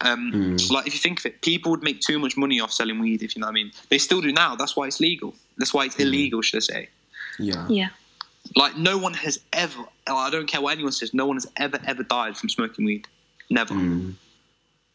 [0.00, 0.70] Um, Mm.
[0.70, 3.22] Like if you think of it, people would make too much money off selling weed.
[3.22, 4.56] If you know what I mean, they still do now.
[4.56, 5.34] That's why it's legal.
[5.58, 6.00] That's why it's Mm.
[6.06, 6.88] illegal, should I say?
[7.38, 7.66] Yeah.
[7.68, 7.88] Yeah.
[8.56, 9.84] Like no one has ever.
[10.06, 11.12] I don't care what anyone says.
[11.14, 13.06] No one has ever ever died from smoking weed.
[13.50, 13.74] Never.
[13.74, 14.14] Mm.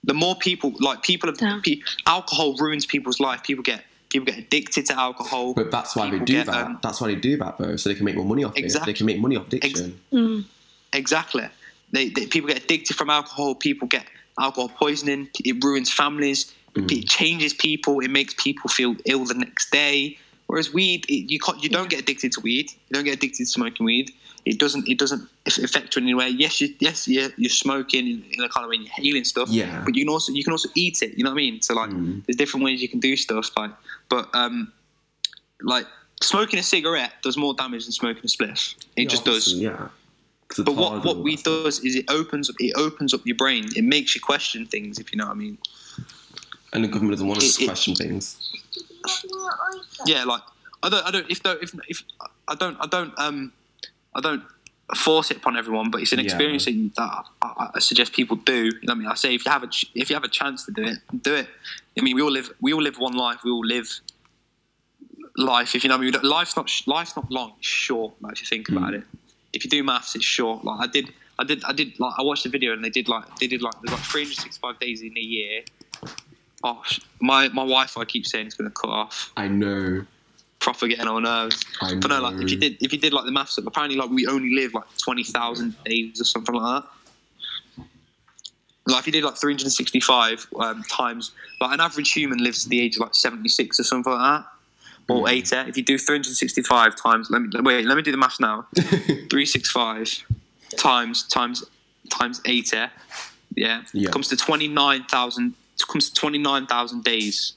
[0.04, 1.60] The more people, like people have, Yeah.
[1.64, 3.44] pe- alcohol ruins people's life.
[3.44, 5.54] People get people get addicted to alcohol.
[5.54, 6.66] But that's why they do get, that.
[6.66, 8.64] um, that's why they do that, though, so they can make more money off it.
[8.64, 8.94] Exactly.
[8.94, 10.00] They can make money off addiction.
[10.12, 10.46] Mm.
[10.94, 11.48] Exactly.
[11.92, 13.56] They, they people get addicted from alcohol.
[13.56, 14.06] People get
[14.40, 15.30] alcohol poisoning.
[15.44, 16.54] It ruins families.
[16.74, 16.92] Mm.
[16.92, 18.00] It changes people.
[18.00, 20.18] It makes people feel ill the next day.
[20.48, 22.72] Whereas weed, it, you can't, you don't get addicted to weed.
[22.72, 24.12] You don't get addicted to smoking weed.
[24.46, 26.30] It doesn't it doesn't affect you in any way.
[26.30, 29.50] Yes, you, yes, you're, you're smoking in, in a kind of way, you're healing stuff.
[29.50, 29.82] Yeah.
[29.84, 31.18] But you can also you can also eat it.
[31.18, 31.62] You know what I mean?
[31.62, 32.26] So like, Mm.
[32.26, 33.52] there's different ways you can do stuff.
[33.58, 33.72] Like,
[34.08, 34.72] but um,
[35.62, 35.86] like
[36.22, 38.76] smoking a cigarette does more damage than smoking a spliff.
[38.96, 39.54] It Yeah, just does.
[39.54, 39.90] Yeah.
[40.60, 43.66] But what, what weed does is it opens up it opens up your brain.
[43.76, 45.58] It makes you question things, if you know what I mean.
[46.72, 48.38] And the government doesn't want us It- to it- question things.
[50.06, 50.42] Yeah, like
[50.84, 52.04] I don't I don't if though if if
[52.48, 53.52] I don't I don't um
[54.16, 54.44] I don't
[54.96, 56.26] force it upon everyone, but it's an Yeah.
[56.26, 58.66] experience that, I, I suggest people do.
[58.66, 59.08] You know what I mean?
[59.08, 60.98] I say if you have a ch- if you have a chance to do it,
[61.24, 61.48] do it.
[61.98, 63.40] I mean, we all live we all live one life.
[63.44, 64.00] We all live
[65.36, 65.76] life.
[65.76, 67.54] If you know what I mean, life's not sh- life's not long.
[67.60, 68.14] It's short.
[68.22, 69.04] Like if you think about it,
[69.54, 70.64] if you do maths, it's short.
[70.64, 71.14] Like I did.
[71.40, 71.64] I did.
[71.66, 72.00] I did.
[72.00, 74.80] Like I watched the video and they did like they did like there's like 365
[74.80, 75.64] days in a year.
[76.68, 76.82] Oh,
[77.22, 79.32] my my Wi-Fi keeps saying it's going to cut off.
[79.38, 80.06] I know.
[80.60, 81.64] Proper getting on nerves.
[81.82, 82.00] I know.
[82.02, 84.26] But no, like if you did if you did like the maths, apparently like we
[84.28, 87.86] only live like 20,000 days or something like that.
[88.88, 92.80] Like if you did like 365 um, times, like an average human lives to the
[92.80, 94.46] age of like 76 or something like that,
[95.14, 95.32] or Mm.
[95.32, 95.56] 80.
[95.70, 98.66] If you do 365 times, let me wait, let me do the maths now.
[98.76, 100.24] 365
[100.78, 101.64] times times
[102.10, 102.78] times 80,
[103.56, 104.10] yeah, Yeah.
[104.10, 105.54] comes to 29,000.
[105.86, 107.54] Comes to 29,000 days.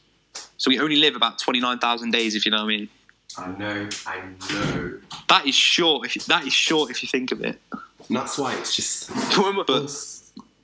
[0.56, 2.88] So we only live about 29,000 days, if you know what I mean.
[3.38, 3.88] I know.
[4.06, 4.98] I know.
[5.28, 6.14] That is short.
[6.14, 7.58] If that is short if you think of it.
[8.08, 9.08] And that's why it's just.
[9.66, 9.90] but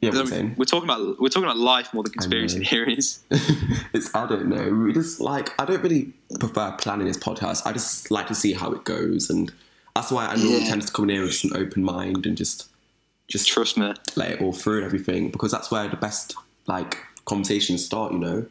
[0.00, 0.54] yeah, what I I'm mean, saying.
[0.58, 3.20] we're talking about we're talking about life more than conspiracy theories.
[3.92, 4.68] it's I don't know.
[4.70, 7.62] We just like I don't really prefer planning this podcast.
[7.66, 9.50] I just like to see how it goes, and
[9.94, 10.68] that's why I normally Yeah.
[10.68, 12.68] tend to come in here with an open mind and just
[13.28, 13.92] just Trust me.
[14.16, 16.34] let it all through and everything because that's where the best
[16.66, 18.12] like conversations start.
[18.12, 18.46] You know,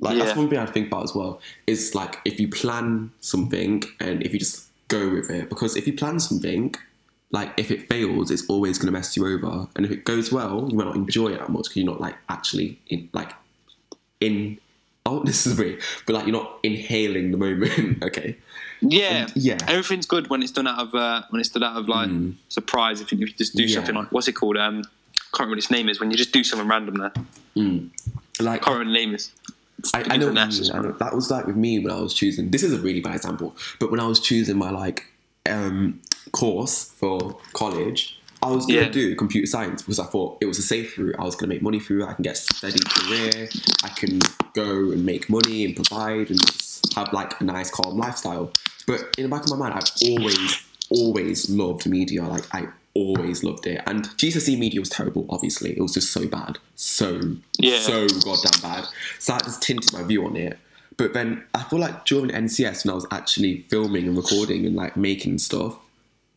[0.00, 0.24] like Yeah.
[0.24, 1.40] that's one thing I think about as well.
[1.66, 5.86] Is like if you plan something and if you just go with it, because if
[5.86, 6.74] you plan something.
[7.30, 10.30] Like if it fails, it's always going to mess you over, and if it goes
[10.30, 13.32] well, you might not enjoy it that much because you're not like actually in like
[14.20, 14.56] in
[15.04, 18.36] oh this is weird but like you're not inhaling the moment okay
[18.80, 19.56] Yeah, yeah.
[19.66, 22.34] Everything's good when it's done out of uh, when it's done out of like Mm.
[22.48, 23.00] surprise.
[23.00, 23.76] If you, if you just do Yeah.
[23.76, 24.56] something like what's it called?
[24.56, 24.84] Um,
[25.34, 26.00] can't remember what its name is.
[26.00, 27.12] When you just do something random there.
[27.56, 27.90] mm.
[28.40, 29.32] like Can't remember name is.
[29.92, 31.92] I, I know, what you Finesse mean, I know that was like with me when
[31.92, 34.70] I was choosing this is a really bad example but when I was choosing my
[34.70, 35.04] like
[35.44, 36.00] um
[36.32, 38.88] course for college I was gonna Yeah.
[38.88, 41.16] do computer science because I thought it was a safe route.
[41.18, 42.04] I was gonna make money through.
[42.06, 43.48] I can get a steady career.
[43.82, 44.20] I can
[44.52, 48.52] go and make money and provide and just have like a nice calm lifestyle.
[48.86, 52.22] But in the back of my mind, I've always, always loved media.
[52.24, 53.82] Like I always loved it.
[53.86, 55.26] And GCSE media was terrible.
[55.28, 57.80] Obviously, it was just so bad, so Yeah.
[57.80, 58.84] so goddamn bad.
[59.18, 60.58] So that just tinted my view on it.
[60.96, 64.76] But then I feel like during NCS when I was actually filming and recording and
[64.76, 65.76] like making stuff,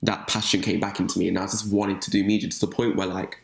[0.01, 2.67] that passion came back into me and I just wanted to do media to the
[2.67, 3.39] point where like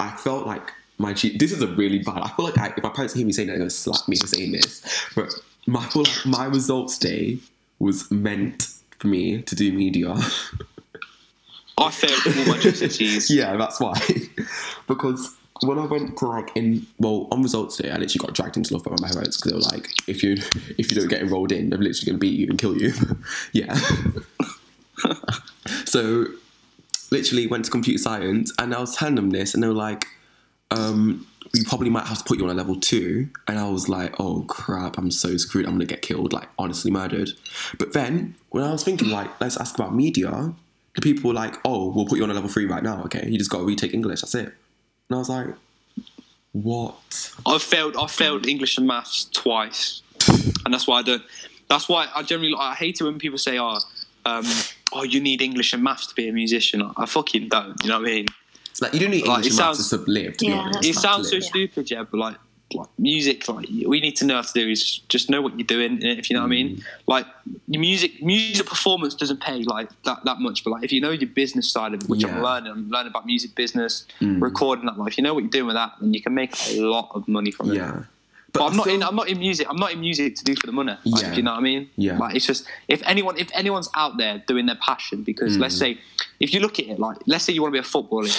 [0.00, 2.22] I felt like my G- this is a really bad.
[2.22, 4.16] I feel like I, if my parents hear me saying that, they're gonna slap me
[4.16, 4.82] for saying this.
[5.14, 5.30] But
[5.66, 7.38] my I feel like my results day
[7.78, 10.14] was meant for me to do media.
[11.78, 13.26] I failed all my GCSEs.
[13.28, 14.00] yeah, that's why.
[14.86, 18.56] because when I went to like in well on results day, I literally got dragged
[18.56, 20.32] into love by my parents because they were like, if you
[20.78, 22.92] if you don't get enrolled in, they're literally gonna beat you and kill you.
[23.52, 23.78] yeah.
[25.84, 26.26] so
[27.10, 30.06] literally went to computer science and I was telling them this and they were like,
[30.70, 33.28] um, we probably might have to put you on a level two.
[33.46, 35.66] And I was like, oh crap, I'm so screwed.
[35.66, 37.30] I'm gonna get killed, like honestly murdered.
[37.78, 40.54] But then when I was thinking like, let's ask about media,
[40.96, 43.02] the people were like, oh, we'll put you on a level three right now.
[43.04, 44.22] Okay, you just got to retake English.
[44.22, 44.46] That's it.
[45.08, 45.46] And I was like,
[46.52, 47.30] what?
[47.46, 47.96] I've failed.
[47.96, 50.02] I failed English and maths twice,
[50.64, 51.22] and that's why I don't.
[51.68, 53.78] That's why I generally I hate it when people say, "Oh,
[54.24, 54.44] um,
[54.92, 56.82] oh, you need English and maths to be a musician.
[56.82, 57.76] I, I fucking don't.
[57.82, 58.26] You know what I mean?
[58.70, 60.36] It's like you don't need Like, English it and maths to sounds- sub- live.
[60.38, 60.84] To be honest.
[60.88, 61.44] it sounds so live.
[61.44, 62.36] stupid, yeah, but like,
[62.74, 65.66] like music, like we need to know how to do is just know what you're
[65.66, 66.02] doing.
[66.02, 67.24] If you know what I mean, like
[67.68, 70.64] your music, music performance doesn't pay like that, that much.
[70.64, 73.10] But like, if you know your business side of it, which I'm learning, I'm learning
[73.10, 74.42] about music business, Mm.
[74.42, 74.98] recording that.
[74.98, 77.10] Like, if you know what you're doing with that, then you can make a lot
[77.14, 77.76] of money from it.
[77.76, 78.02] Yeah.
[78.52, 79.02] But, I'm not in.
[79.02, 79.66] I'm not in music.
[79.70, 80.96] I'm not in music to do for the money.
[81.04, 81.30] Like, Yeah.
[81.30, 81.90] Do you know what I mean?
[81.96, 82.16] Yeah.
[82.18, 85.60] Like it's just if anyone if anyone's out there doing their passion, because Mm.
[85.60, 85.98] let's say
[86.40, 88.30] if you look at it like let's say you want to be a footballer.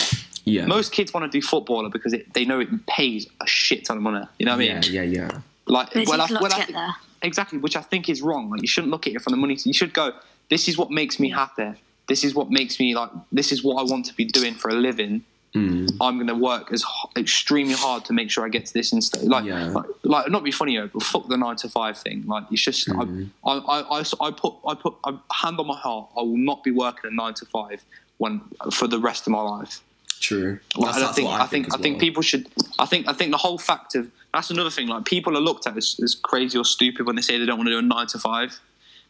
[0.48, 0.66] Yeah.
[0.66, 3.98] Most kids want to do footballer because it, they know it pays a shit ton
[3.98, 4.26] of money.
[4.40, 4.82] You know what I mean?
[4.84, 5.40] Yeah, yeah, yeah.
[5.66, 8.22] Like, But well, I, takes a lot well, I get exactly, which I think is
[8.22, 8.50] wrong.
[8.50, 9.58] Like, you shouldn't look at it from the money.
[9.64, 10.14] You should go,
[10.50, 11.74] this is what makes me happy.
[12.08, 13.10] This is what makes me like.
[13.34, 15.24] This is what I want to be doing for a living.
[15.54, 15.92] Mm.
[16.00, 16.86] I'm going to work as
[17.18, 19.24] extremely hard to make sure I get to this instead.
[19.24, 19.68] Like, Yeah.
[19.70, 22.24] like, like, not be funny, but fuck the nine to five thing.
[22.26, 23.30] Like, it's just, Mm.
[23.46, 26.08] I, I, I, I put, I put, I hand on my heart.
[26.18, 27.84] I will not be working a nine to five
[28.18, 29.82] when for the rest of my life.
[30.20, 30.60] True.
[30.76, 32.48] Like, That's, I that's think, what I think, as I think people should.
[32.80, 34.88] I think, I think the whole fact of that's another thing.
[34.88, 37.58] Like people are looked at as, as crazy or stupid when they say they don't
[37.58, 38.60] want to do a nine to five,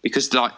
[0.02, 0.54] because like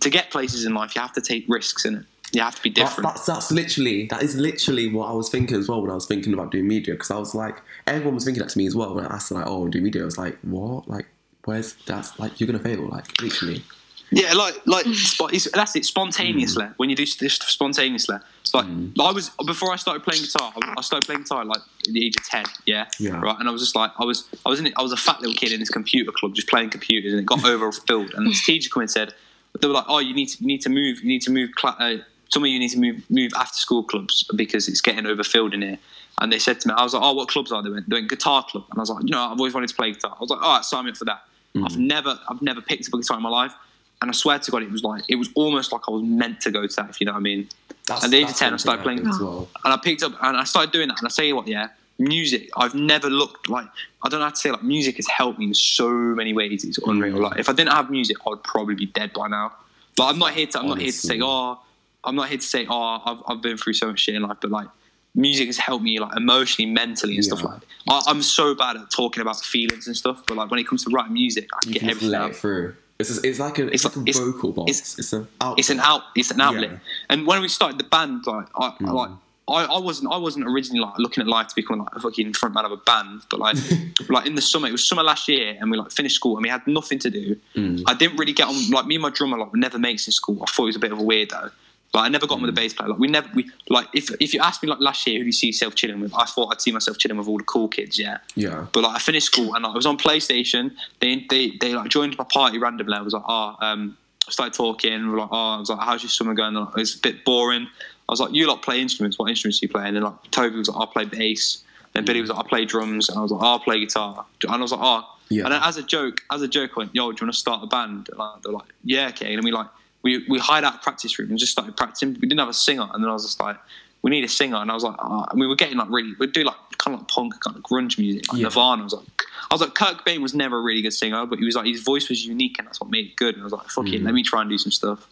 [0.00, 2.04] to get places in life, you have to take risks in it.
[2.32, 3.14] You have to be That's, different.
[3.14, 6.06] that's that's literally that is literally what I was thinking as well when I was
[6.06, 8.76] thinking about doing media because I was like everyone was thinking that to me as
[8.76, 11.06] well when I asked like oh do media I was like what like
[11.44, 13.64] where's that's like you're gonna fail like literally
[14.10, 14.84] Yeah, like like
[15.54, 15.84] that's it.
[15.84, 16.74] Spontaneously, mm.
[16.76, 18.92] when you do this spontaneously, it's like mm.
[19.00, 20.52] I was before I started playing guitar.
[20.56, 22.44] I I started playing guitar like at the age of ten.
[22.66, 23.20] Yeah, Yeah.
[23.20, 23.36] right.
[23.38, 25.36] And I was just like I was I was in I was a fat little
[25.36, 28.14] kid in this computer club just playing computers, and it got overfilled.
[28.14, 29.14] And this teacher came and said
[29.60, 31.50] they were like, oh, you need to you need to move you need to move.
[31.56, 31.96] Cla- uh,
[32.30, 35.62] some of you need to move move after school clubs because it's getting overfilled in
[35.62, 35.78] here.
[36.20, 37.70] And they said to me, I was like, oh, what clubs are they?
[37.70, 39.92] They went guitar club, and I was like, you know, I've always wanted to play
[39.92, 40.14] guitar.
[40.16, 41.22] I was like, all right, sign me up for that.
[41.54, 41.64] Mm.
[41.64, 43.54] I've never I've never picked up a guitar in my life.
[44.02, 46.40] And I swear to God, it was like it was almost like I was meant
[46.42, 46.90] to go to that.
[46.90, 47.48] If you know what I mean.
[47.86, 50.36] that's, At the age of 10, I started playing- well And I picked up and
[50.36, 50.98] I started doing that.
[50.98, 52.48] And I say what, yeah, music.
[52.56, 53.66] I've never looked like
[54.02, 56.64] I don't know how to say like music has helped me in so many ways.
[56.64, 57.16] It's unreal.
[57.18, 57.22] Mm.
[57.22, 59.52] Like if I didn't have music, I'd probably be dead by now.
[59.96, 60.60] But I'm not here to.
[60.60, 61.60] I'm not here to say, oh,
[62.02, 64.38] I'm not here to say, oh, I've, I've been through so much shit in life.
[64.40, 64.68] But like,
[65.14, 67.48] music has helped me like emotionally, mentally, and stuff Yeah.
[67.48, 67.62] like.
[67.90, 70.22] I, I'm so bad at talking about feelings and stuff.
[70.26, 72.20] But like when it comes to writing music, I can you get can everything let
[72.22, 72.30] out.
[72.30, 72.76] it through
[73.08, 75.58] it's it's like a it's, It's like a it's- vocal box it's- it's, an outlet.
[75.60, 76.78] it's an out it's an outlet Yeah.
[77.10, 78.92] and when we started the band like i Mm.
[78.94, 79.10] like
[79.48, 82.34] I, I wasn't I wasn't originally like looking at life to become like a fucking
[82.34, 83.56] front man of a band, but like
[84.08, 86.44] like in the summer it was summer last year and we like finished school and
[86.44, 87.34] we had nothing to do.
[87.56, 87.82] Mm.
[87.88, 90.38] I didn't really get on like me and my drummer like never mates in school.
[90.40, 91.50] I thought he was a bit of a weirdo.
[91.92, 92.62] Like I never got on with the mm.
[92.62, 92.88] bass player.
[92.88, 95.26] Like we never we like if if you asked me like last year who do
[95.26, 97.68] you see yourself chilling with, I thought I'd see myself chilling with all the cool
[97.68, 98.18] kids, yeah.
[98.36, 100.72] yeah But like I finished school and like, I was on PlayStation.
[101.00, 102.94] They they they like joined my party randomly.
[102.94, 103.96] I was like, oh, um,
[104.28, 105.02] I started talking.
[105.04, 106.54] We were like, oh, I was like, how's your summer going?
[106.54, 107.66] Like, it's a bit boring.
[108.08, 109.18] I was like, you lot play instruments.
[109.18, 109.86] What instruments do you play?
[109.86, 111.64] And then like Toby was like, I play bass.
[111.94, 112.22] And Billy mm.
[112.22, 113.08] was like, I play drums.
[113.08, 114.24] And I was like, oh, I play guitar.
[114.44, 115.16] And I was like, oh.
[115.28, 115.44] Yeah.
[115.44, 117.38] And then as a joke, as a joke, I went, yo, do you want to
[117.38, 118.08] start a band?
[118.08, 119.34] And like, they're like, yeah, okay.
[119.34, 119.68] And we like
[120.02, 122.14] we we hired out a practice room and just started practicing.
[122.14, 123.56] We didn't have a singer, and then I was just like,
[124.02, 124.56] we need a singer.
[124.56, 125.26] And I was like, oh.
[125.30, 127.62] and we were getting like really, we'd do like kind of like punk, kind of
[127.62, 128.44] grunge music, like Yeah.
[128.48, 128.80] Nirvana.
[128.80, 129.06] I was like,
[129.50, 131.66] I was like, Kurt Cobain was never a really good singer, but he was like,
[131.66, 133.34] his voice was unique, and that's what made it good.
[133.34, 134.04] And I was like, fuck it, Mm.
[134.04, 135.06] let me try and do some stuff.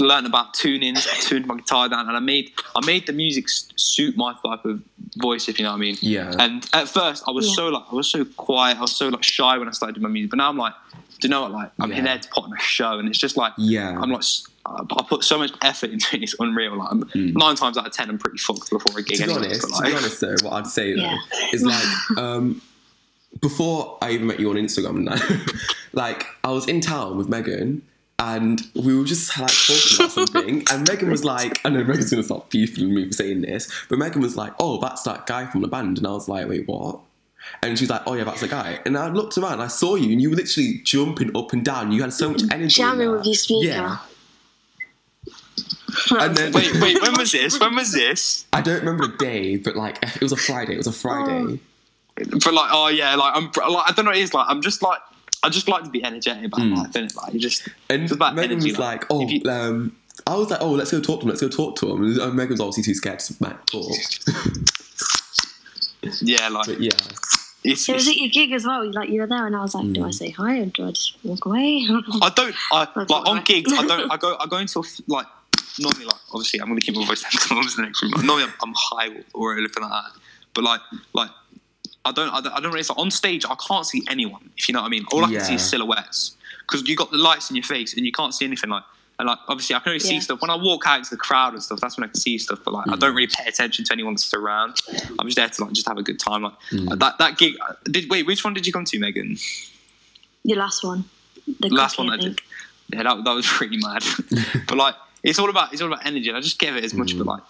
[0.00, 3.46] Learned about tunings, I tuned my guitar down, and I made I made the music
[3.76, 4.80] suit my type of
[5.18, 5.96] voice, if you know what I mean.
[6.00, 7.54] yeah And at first, I was Yeah.
[7.54, 10.04] so like I was so quiet, I was so like shy when I started doing
[10.04, 10.30] my music.
[10.30, 10.72] But now I'm like,
[11.20, 11.52] do you know what?
[11.52, 11.98] Like I'm Yeah.
[11.98, 14.24] in there to put on a show, and it's just like yeah I'm like
[14.66, 16.22] I put so much effort into it.
[16.22, 16.76] It's unreal.
[16.78, 17.34] Like Mm.
[17.34, 19.18] nine times out of ten, I'm pretty fucked before a gig.
[19.18, 21.16] to be anyway, honest, but, to be honest though, what I'd say though
[21.52, 22.62] is like um,
[23.40, 25.50] before I even met you on Instagram and
[25.92, 27.82] like I was in town with Megan
[28.20, 32.10] and we were just like talking about something and Megan was like, I know Megan's
[32.10, 35.46] gonna start beefing me for saying this, but Megan was like, oh, that's that guy
[35.46, 37.00] from the band, and I was like, wait, what?
[37.62, 38.78] And she's like, oh yeah, that's the guy.
[38.84, 41.92] And I looked around, I saw you, and you were literally jumping up and down.
[41.92, 42.74] You had so much energy.
[42.74, 43.66] Jamming with your speaker.
[43.66, 43.98] Yeah.
[46.12, 47.02] And then Wait, wait.
[47.02, 47.58] When was this?
[47.58, 48.46] When was this?
[48.52, 50.74] I don't remember the day, but like it was a Friday.
[50.74, 51.58] It was a Friday.
[51.58, 51.58] Oh.
[52.16, 54.10] But like, oh yeah, like I'm like I don't know.
[54.10, 55.00] What it is like I'm just like
[55.42, 56.76] I just like to be energetic about Mm.
[56.76, 57.16] life, innit?
[57.16, 60.34] Like you just And It's about Megan energy, was like, like, "Oh, you- um, I
[60.34, 61.28] was like, oh, let's go talk to him.
[61.30, 63.90] Let's go talk to him." And uh, Megan was obviously too scared to like, talk.
[66.20, 66.90] yeah, like but yeah,
[67.64, 68.90] it's, It was at your gig as well.
[68.92, 70.92] Like you were there, and I was like, "Do I say hi or do I
[70.92, 71.86] just walk away?"
[72.22, 72.54] I don't.
[72.72, 73.44] I That's like on alright.
[73.44, 73.72] gigs.
[73.72, 74.10] I don't.
[74.10, 74.36] I go.
[74.38, 75.26] I go into a f- like
[75.78, 78.12] normally like obviously I'm gonna keep my voice down because I'm in the next room.
[78.26, 80.12] Normally I'm, I'm high or anything like that.
[80.54, 80.80] But like
[81.12, 81.30] like
[82.04, 82.30] I don't.
[82.30, 82.52] I don't.
[82.52, 82.84] I don't really.
[82.88, 84.50] Like, on stage, I can't see anyone.
[84.56, 85.04] If you know what I mean.
[85.12, 88.06] All I can see is silhouettes because you got the lights in your face and
[88.06, 88.70] you can't see anything.
[88.70, 88.84] Like
[89.18, 91.52] And like obviously, I can only see stuff when I walk out into the crowd
[91.52, 91.80] and stuff.
[91.80, 92.60] That's when I can see stuff.
[92.64, 93.16] But like, I don't mm.
[93.16, 94.80] really pay attention to anyone that's around.
[95.18, 96.42] I'm just there to like just have a good time.
[96.42, 96.90] Like mm.
[96.90, 97.56] uh, that that gig.
[97.66, 98.26] Uh, did wait?
[98.26, 99.36] Which one did you come to, Megan?
[100.44, 101.04] Your last one.
[101.60, 102.36] The last cookie, one I think.
[102.36, 102.96] did.
[102.96, 104.02] Yeah, that, that was pretty mad.
[104.68, 106.28] but like, it's all about it's all about energy.
[106.28, 107.12] And I just give it as much.
[107.12, 107.30] of But mm.
[107.30, 107.42] like,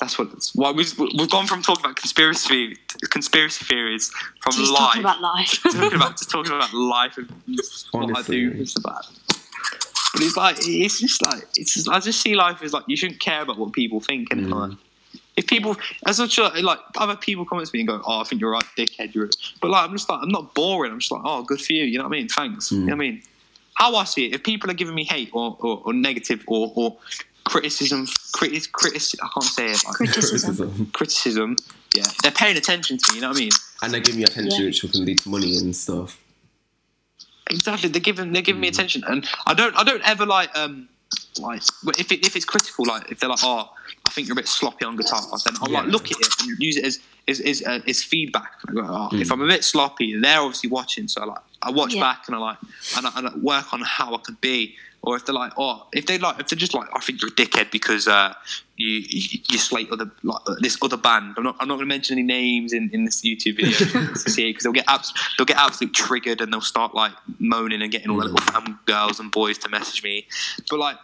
[0.00, 0.54] that's what it's.
[0.54, 2.76] Why we've we've gone from talking about conspiracy
[3.10, 5.60] conspiracy theories from Just life talking about life.
[5.62, 8.52] talking about just talking about life and just what I do.
[8.54, 9.06] It's about.
[10.12, 11.74] But it's like it's just like it's.
[11.74, 14.46] Just, I just see life as like you shouldn't care about what people think and
[14.46, 14.52] mm.
[14.52, 14.78] like.
[15.36, 18.24] If people, as much as like other people come to me and go, "Oh, I
[18.24, 19.30] think you're right, dickhead," you're.
[19.60, 20.90] But like, I'm just like, I'm not boring.
[20.90, 22.28] I'm just like, "Oh, good for you." You know what I mean?
[22.28, 22.72] Thanks.
[22.72, 22.86] You know mm.
[22.86, 23.22] what I mean?
[23.74, 26.72] How I see it, if people are giving me hate or or, or negative or
[26.74, 26.96] or
[27.48, 29.84] criticism, critic, critic, I can't say it.
[29.84, 30.54] Like, Criticism.
[30.56, 30.90] Criticism.
[30.92, 31.56] criticism.
[31.94, 33.16] Yeah, they're paying attention to me.
[33.16, 33.50] You know what I mean?
[33.82, 34.66] And they give me attention, Yeah.
[34.66, 36.18] which can lead to money and stuff.
[37.50, 40.88] Exactly, they're giving they're giving me attention, and I don't I don't ever like um
[41.40, 41.62] like
[41.98, 43.70] if it, if it's critical like if they're like oh
[44.08, 46.58] I think you're a bit sloppy on guitar, then I'll like look at it and
[46.58, 48.52] use it as as as, uh, as feedback.
[48.68, 51.70] I go, oh, if I'm a bit sloppy, they're obviously watching, so I like I
[51.70, 52.00] watch Yeah.
[52.00, 52.56] back and I like
[52.96, 54.74] and I, and I work on how I could be.
[55.02, 57.30] Or if they're like, oh, if they like, if they're just like, I think you're
[57.30, 58.34] a dickhead because uh,
[58.76, 61.34] you, you you slate other like uh, this other band.
[61.36, 63.78] I'm not I'm not going to mention any names in, in this YouTube video
[64.14, 68.10] because they'll get abs- they'll get absolutely triggered and they'll start like moaning and getting
[68.10, 70.26] all the little fam girls and boys to message me.
[70.68, 70.96] But like,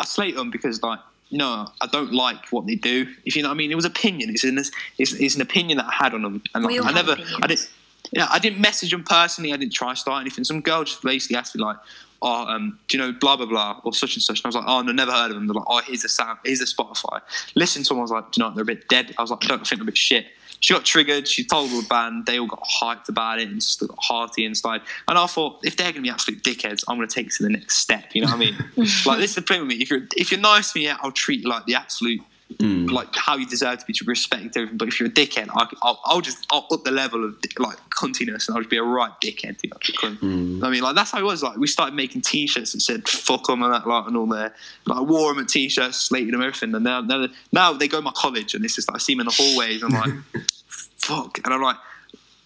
[0.00, 0.98] I slate them because like.
[1.30, 3.06] No, I don't like what they do.
[3.24, 4.30] If you know what I mean, it was opinion.
[4.30, 7.16] It's an it's, it's an opinion that I had on them, and like, I never,
[7.40, 7.70] I didn't,
[8.12, 9.52] yeah, I didn't message them personally.
[9.52, 10.44] I didn't try to start anything.
[10.44, 11.76] Some girl just basically asked me like,
[12.20, 14.56] "Oh, um, do you know blah blah blah or such and such?" And I was
[14.56, 16.64] like, "Oh, no, never heard of them." They're like, "Oh, here's a sound, here's a
[16.64, 17.20] Spotify."
[17.54, 17.98] Listen to them.
[17.98, 18.56] I was like, "Do you know what?
[18.56, 20.26] They're a bit dead." I was like, "I don't think they're a bit shit."
[20.60, 21.26] She got triggered.
[21.26, 22.26] She told the band.
[22.26, 24.82] They all got hyped about it and just got hearty inside.
[25.08, 27.32] And I thought, if they're going to be absolute dickheads, I'm going to take it
[27.34, 28.14] to the next step.
[28.14, 28.56] You know what I mean?
[29.06, 29.76] like this is the thing with me.
[29.76, 32.20] If you're if you're nice to me, yeah, I'll treat you like the absolute
[32.58, 32.90] Mm.
[32.90, 34.76] like how you deserve to be to respect everything.
[34.76, 37.78] But if you're a dickhead, I, I'll, I'll just I'll up the level of like
[37.90, 39.62] cuntiness and I'll just be a right dickhead.
[39.62, 40.18] You know, cunt.
[40.18, 40.64] Mm.
[40.64, 41.42] I mean, like that's how it was.
[41.42, 44.54] Like we started making T-shirts that said "fuck them" and that like and all there.
[44.86, 47.98] Like I wore them at T-shirts, slated them everything, and now now, now they go
[47.98, 49.82] to my college and it's just like I see them in the hallways.
[49.82, 51.76] and I'm like, fuck, and I'm like,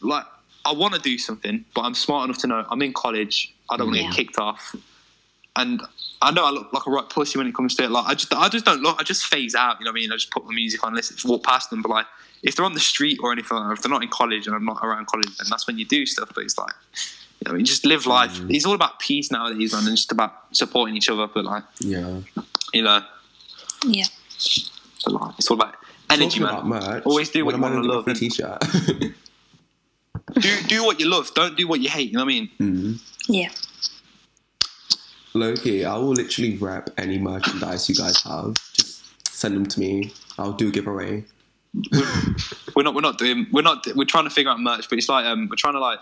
[0.01, 0.27] like
[0.67, 3.55] I want to do something, but I'm smart enough to know I'm in college.
[3.71, 4.09] I don't want to Yeah.
[4.11, 4.77] get kicked off
[5.57, 5.83] and
[6.23, 7.91] I know I look like a right pussy when it comes to it.
[7.91, 8.99] Like I just, I just don't look.
[9.01, 9.79] I just phase out.
[9.79, 10.13] You know what I mean?
[10.13, 11.83] I just put my music on, listen, walk past them.
[11.83, 12.07] But like,
[12.43, 14.65] if they're on the street or anything, or if they're not in college and I'm
[14.65, 16.31] not around college, then that's when you do stuff.
[16.35, 16.73] But it's like,
[17.41, 18.39] you know, what I mean, just live life.
[18.49, 21.27] It's all about peace nowadays, man, and just about supporting each other.
[21.27, 22.21] But like, Yeah.
[22.73, 23.03] you know,
[23.87, 24.07] Yeah.
[25.05, 25.75] but like, it's all about
[26.11, 26.53] energy, Talking man.
[26.55, 27.03] about merch.
[27.07, 28.29] Always do what when you am I wanna gonna get love, a free
[29.09, 29.15] T-shirt.
[30.41, 31.33] Do do what you love.
[31.35, 32.09] Don't do what you hate.
[32.11, 32.51] You know what I mean?
[32.59, 33.01] mm.
[33.29, 33.51] Yeah.
[35.35, 38.55] Loki, I will literally wrap any merchandise you guys have.
[38.73, 40.13] Just send them to me.
[40.39, 41.25] I'll do a giveaway.
[42.77, 45.09] we're not we're not doing we're not we're trying to figure out merch, but it's
[45.09, 45.99] like um we're trying to like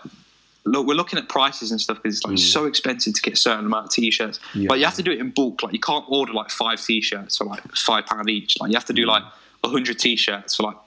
[0.65, 3.37] look we're looking at prices and stuff because it's like so expensive to get a
[3.37, 4.39] certain amount of t-shirts.
[4.53, 4.67] Yeah.
[4.69, 5.63] But you have to do it in bulk.
[5.63, 8.59] Like you can't order like five t-shirts for like five pound each.
[8.59, 9.23] Like you have to do like
[9.63, 10.77] a hundred t-shirts for like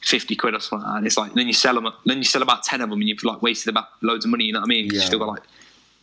[0.00, 0.84] fifty quid or something.
[0.84, 0.98] Like that.
[0.98, 3.08] And it's like then you sell them then you sell about ten of them and
[3.08, 4.44] you've like wasted about loads of money.
[4.44, 4.86] You know what I mean?
[4.86, 4.94] Yeah.
[4.94, 5.42] You still got like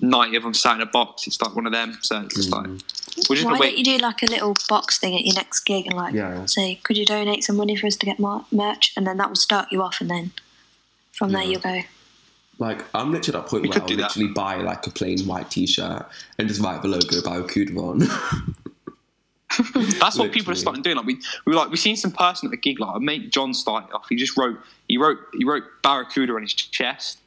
[0.01, 1.27] ninety of them sat in a box.
[1.27, 1.97] It's like one of them.
[2.01, 3.29] So it's just like mm.
[3.29, 5.61] we're just Why gonna don't you do like a little box thing at your next
[5.61, 6.45] gig and like Yeah.
[6.45, 8.93] say, could you donate some money for us to get mer- merch?
[8.95, 10.31] And then that will start you off, and then
[11.11, 11.49] from there Yeah.
[11.49, 11.81] you'll go.
[12.59, 14.15] Like I'm literally at that point We where could I'll do that.
[14.15, 16.05] literally buy like a plain white T-shirt
[16.37, 17.99] and just write the logo Barracuda on.
[19.99, 20.55] That's what people are Literally.
[20.55, 20.97] starting doing.
[20.97, 22.79] Like we, we were like we seen some person at a gig.
[22.79, 24.05] Like a mate John started off.
[24.09, 27.17] He just wrote he wrote he wrote Barracuda on his chest,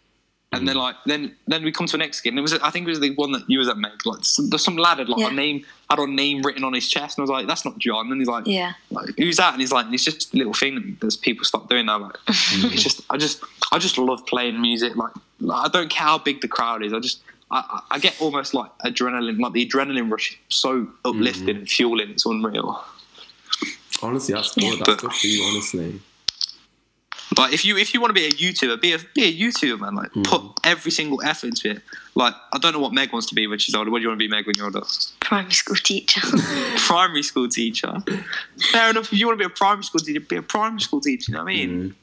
[0.53, 0.67] and Mm.
[0.67, 2.25] then like then then we come to the next.
[2.27, 4.05] And it was I think it was the one that you was at Meg.
[4.05, 5.29] Like some, there's some lad had like Yeah.
[5.29, 7.79] a name had a name written on his chest, and I was like that's not
[7.79, 8.11] John.
[8.12, 8.73] And he's like Yeah.
[8.91, 9.53] like, who's that?
[9.55, 11.99] And he's like, it's just a little thing that people stop doing now.
[11.99, 14.95] Like, it's just, I just, I just love playing music.
[14.97, 16.93] Like, like, I don't care how big the crowd is.
[16.93, 21.57] I just, I, I- get almost like adrenaline, like the adrenaline rush, is so uplifting
[21.57, 22.11] and fueling.
[22.11, 22.85] It's unreal.
[24.03, 24.79] honestly, that's good.
[24.85, 26.01] That's good for you, honestly.
[27.37, 29.81] Like, if you if you want to be a YouTuber, be a be a YouTuber,
[29.81, 29.95] man.
[29.95, 30.49] Like, put hmm.
[30.64, 31.83] every single effort into it.
[32.14, 33.90] Like, I don't know what Meg wants to be when she's older.
[33.90, 34.83] What do you want to be, Meg, when you're older?
[35.21, 36.21] Primary school teacher.
[36.77, 38.03] primary school teacher.
[38.71, 39.12] Fair enough.
[39.12, 41.33] If you want to be a primary school teacher, be a primary school teacher.
[41.33, 41.95] You know what I mean?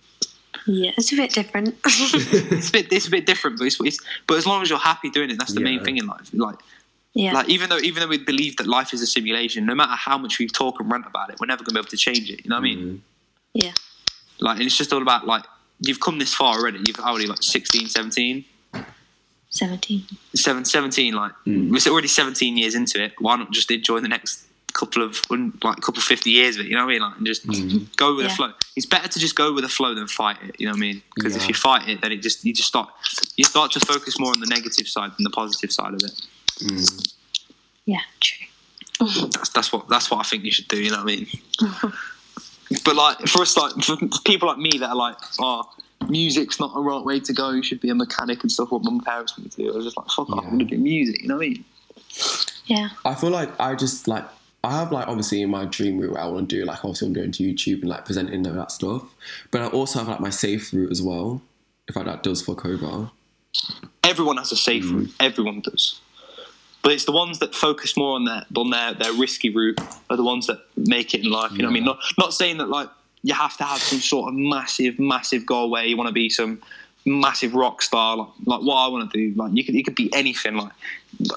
[0.66, 0.72] Hmm.
[0.72, 1.76] yeah, it's a bit different.
[1.86, 4.80] it's a bit it's a bit different, but it's, it's but as long as you're
[4.80, 6.30] happy doing it, that's the main thing in life.
[6.34, 6.58] Like
[7.14, 7.34] yeah.
[7.34, 10.18] like even though even though we believe that life is a simulation, no matter how
[10.18, 12.44] much we talk and rant about it, we're never gonna be able to change it.
[12.44, 12.80] You know what I mean?
[12.80, 12.98] Hmm.
[13.54, 13.72] yeah.
[14.40, 15.44] Like and it's just all about like
[15.80, 16.80] you've come this far already.
[16.86, 18.46] You've already like 16, 17.
[19.52, 20.04] 17.
[20.36, 21.72] Seven, 17 like Mm.
[21.72, 25.20] we're already 17 years into it why not just enjoy the next couple of
[25.64, 26.70] like couple fifty years of it.
[26.70, 27.02] You know what I mean?
[27.02, 28.52] Like, and just go with the flow.
[28.76, 30.56] It's better to just go with the flow than fight it.
[30.60, 31.02] You know what I mean?
[31.16, 32.88] Because if you fight it, then it just you just start
[33.36, 37.14] you start to focus more on the negative side than the positive side of it.
[37.86, 38.46] Yeah, true.
[39.32, 40.78] That's that's what that's what I think you should do.
[40.82, 41.28] You know what I mean?
[42.84, 45.70] but like for us, like for people like me that are like, oh,
[46.08, 47.52] music's not the right way to go.
[47.52, 48.72] You should be a mechanic and stuff.
[48.72, 49.74] What my parents want me to do.
[49.74, 51.22] I was just like, fuck, off, I'm gonna do music.
[51.22, 51.66] You know what I mean?
[52.66, 52.90] Yeah.
[53.04, 54.26] I feel like I just like
[54.64, 57.14] I have like obviously in my dream route I want to do like obviously I'm
[57.14, 59.04] going to YouTube and like presenting and that stuff,
[59.52, 61.42] but I also have like my safe route as well.
[61.88, 63.10] If like that does fuck over.
[64.04, 65.00] Everyone has a safe mm.
[65.00, 65.14] route.
[65.20, 66.00] Everyone does.
[66.82, 70.18] But it's the ones that focus more on their on their, their risky route are
[70.18, 71.52] the ones that make it in life.
[71.52, 71.86] You know what I mean?
[71.86, 72.90] Not not saying that like
[73.24, 76.30] you have to have some sort of massive, massive goal where you want to be
[76.30, 76.62] some
[77.06, 79.36] massive rock star, like like what I want to do.
[79.38, 80.56] Like you could you could be anything.
[80.56, 80.72] Like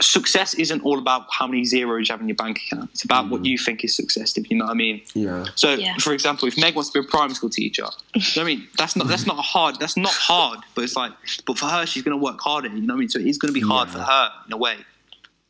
[0.01, 2.91] success isn't all about how many zeros you have in your bank account.
[2.93, 3.47] It's about what mm-hmm.
[3.47, 4.37] you think is success.
[4.37, 5.03] If you know what I mean.
[5.15, 5.47] Yeah.
[5.57, 5.97] So, Yeah.
[5.99, 8.45] for example, if Meg wants to be a primary school teacher, you know what I
[8.45, 9.81] mean, that's not that's not hard.
[9.81, 11.13] That's not hard, but it's like,
[11.47, 12.69] but for her, she's going to work harder.
[12.69, 13.09] You know what I mean?
[13.09, 13.95] So it's going to be hard Yeah.
[13.95, 14.77] for her in a way,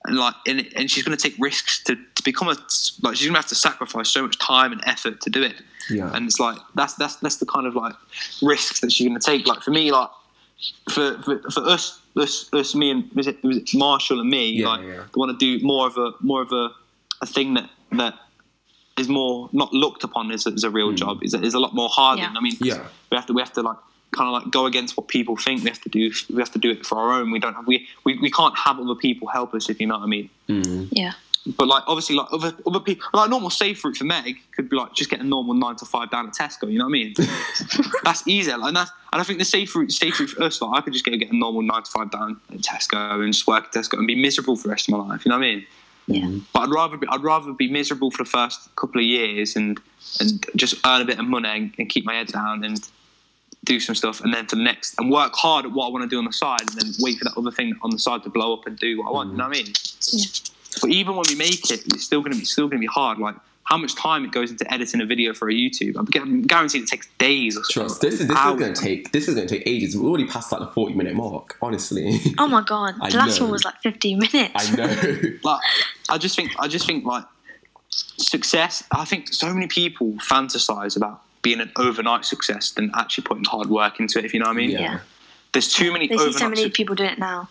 [0.07, 2.57] and like, and, and she's going to take risks to, to become a
[3.03, 5.55] like she's going to have to sacrifice so much time and effort to do it.
[5.91, 6.11] Yeah.
[6.15, 7.95] And it's like that's that's that's the kind of like
[8.43, 9.47] risks that she's going to take.
[9.47, 10.11] Like for me, like
[10.91, 14.51] for for, for us, us, us, me and was it, was it Marshall and me,
[14.51, 15.05] Yeah, like yeah.
[15.15, 16.71] want to do more of a more of a,
[17.21, 18.15] a thing that that
[18.99, 20.97] is more not looked upon as, as a real hmm.
[20.97, 21.23] job.
[21.23, 22.23] Is is a lot more harder.
[22.23, 22.35] Yeah.
[22.37, 22.57] I mean.
[22.61, 22.85] Yeah.
[23.11, 23.79] we have to we have to like
[24.13, 25.63] kind of like go against what people think.
[25.63, 27.31] We have to do we have to do it for our own.
[27.31, 29.99] We don't have we we, we can't have other people help us if you know
[29.99, 30.31] what I mean.
[30.49, 30.89] Mm.
[30.93, 31.13] Yeah.
[31.57, 34.77] But like obviously like other other people like normal safe route for Meg could be
[34.77, 36.71] like just get a normal nine to five down at Tesco.
[36.71, 37.15] You know what I mean?
[38.05, 38.57] that's easier.
[38.57, 40.81] Like, and that's and I think the safe route safe route for us like I
[40.83, 43.65] could just go get a normal nine to five down at Tesco and just work
[43.65, 45.25] at Tesco and be miserable for the rest of my life.
[45.25, 45.67] You know what I mean?
[46.07, 46.31] Yeah.
[46.53, 49.81] But I'd rather be, I'd rather be miserable for the first couple of years and
[50.21, 52.89] and just earn a bit of money and, and keep my head down and
[53.65, 56.03] do some stuff and then for the next and work hard at what I want
[56.03, 58.23] to do on the side and then wait for that other thing on the side
[58.25, 59.31] to blow up and do what I want.
[59.31, 59.73] You know what I mean?
[60.13, 60.25] Yeah.
[60.81, 63.19] But even when we make it, it's still gonna be still gonna be hard.
[63.19, 65.97] Like how much time it goes into editing a video for a YouTube.
[65.97, 68.01] I'm gu- guaranteed it takes days or Trust.
[68.01, 68.07] so.
[68.09, 69.97] This is this is gonna take this is gonna take ages.
[69.97, 72.19] We're already past like the forty minute mark, honestly.
[72.39, 72.95] Oh my god.
[73.11, 73.47] The last know.
[73.47, 74.73] one was like 15 minutes.
[74.73, 75.37] I know.
[75.45, 75.61] like
[76.09, 77.25] I just think I just think like
[77.91, 78.83] success.
[78.91, 83.69] I think so many people fantasize about being an overnight success than actually putting hard
[83.69, 84.25] work into it.
[84.25, 84.71] If you know what I mean.
[84.71, 84.81] Yeah.
[84.81, 84.99] Yeah.
[85.53, 87.49] There's too many They see so many suc- people doing it now.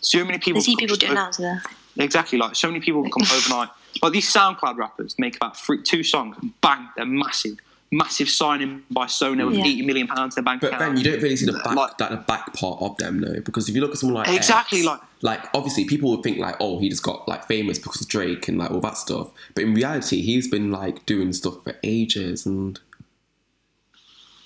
[0.00, 0.60] so many people.
[0.60, 1.62] They see people just doing it now, so they're
[1.98, 3.68] Exactly, like so many people come overnight.
[4.02, 7.58] Like these SoundCloud rappers make about three, two songs, and bang, they're massive,
[7.90, 9.66] massive signing by Sony with Yeah.
[9.66, 10.94] eighty million pounds in their bank But account.
[10.94, 13.40] Ben, you don't really see the back, Like- that the back part of them though,
[13.40, 16.38] because if you look at someone like Exactly, X, like- like obviously people would think
[16.38, 19.28] like, oh, he just got like famous because of Drake and like all that stuff.
[19.54, 22.80] But in reality, he's been like doing stuff for ages, and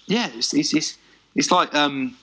[0.06, 0.98] yeah, it's it's it's,
[1.34, 2.16] it's like um,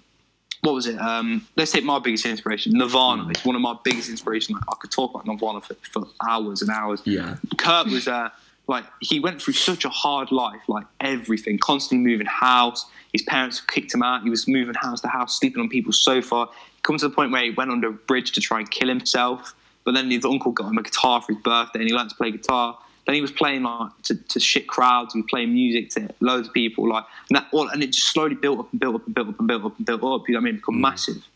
[0.61, 0.99] what was it?
[0.99, 3.27] Um, let's take my biggest inspiration, Nirvana.
[3.29, 4.55] It's one of my biggest inspirations.
[4.55, 7.01] Like, I could talk about Nirvana for, for hours and hours.
[7.05, 8.29] yeah, Kurt was uh,
[8.67, 12.85] like he went through such a hard life, like everything, constantly moving house.
[13.11, 14.23] His parents kicked him out.
[14.23, 16.47] He was moving house to house, sleeping on people's sofa.
[16.75, 18.87] He come to the point where he went under a bridge to try and kill
[18.87, 19.53] himself.
[19.83, 22.15] But then his uncle got him a guitar for his birthday, and he learned to
[22.15, 22.77] play guitar.
[23.05, 26.53] Then he was playing like to, to shit crowds and playing music to loads of
[26.53, 29.13] people, like and that all, and it just slowly built up and built up and
[29.13, 30.27] built up and built up and built up.
[30.27, 30.55] You know what I mean?
[30.55, 30.81] Become mm.
[30.81, 31.27] massive.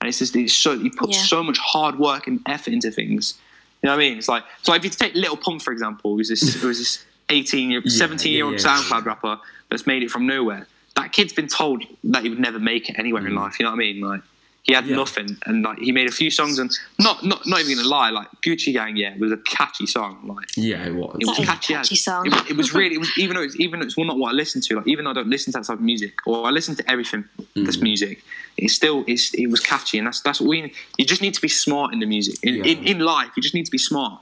[0.00, 1.22] And it's just it's so he put Yeah.
[1.22, 3.38] so much hard work and effort into things.
[3.82, 4.18] You know what I mean?
[4.18, 7.70] It's like so if you take Lil Pump for example, who's this who's this eighteen
[7.70, 8.82] year, Yeah, seventeen year old yeah, yeah.
[8.82, 9.38] SoundCloud rapper
[9.70, 10.66] that's made it from nowhere.
[10.96, 13.36] That kid's been told that he would never make it anywhere in mm.
[13.36, 13.58] life.
[13.58, 14.00] You know what I mean?
[14.00, 14.22] Like
[14.64, 14.90] he had Mm.
[14.90, 14.96] Yeah.
[14.96, 18.10] nothing, and like he made a few songs, and not not not even gonna lie,
[18.10, 20.20] like Gucci Gang, yeah, was a catchy song.
[20.24, 21.16] Like yeah, it was.
[21.20, 22.26] it was That is a catchy, catchy as- song.
[22.26, 24.28] It, was- it was really, it was even though it's even though it's not what
[24.30, 24.76] I listen to.
[24.76, 26.84] Like even though I don't listen to that type of music, or I listen to
[26.90, 27.24] everything
[27.56, 27.82] that's Mm.
[27.82, 28.22] music,
[28.56, 30.72] it's still it's it was catchy, and that's that's what we.
[30.98, 32.36] You just need to be smart in the music.
[32.44, 32.64] In Yeah.
[32.72, 34.20] in, in life, you just need to be smart.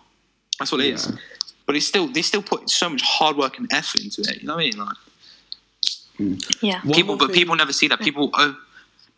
[0.59, 1.07] That's what it is.
[1.07, 1.17] Yeah.
[1.67, 4.41] But it's still they still put so much hard work and effort into it.
[4.41, 4.79] You know what I mean?
[4.79, 4.97] Like
[6.63, 6.81] yeah.
[6.93, 8.01] People, but people never see that.
[8.01, 8.57] People, oh,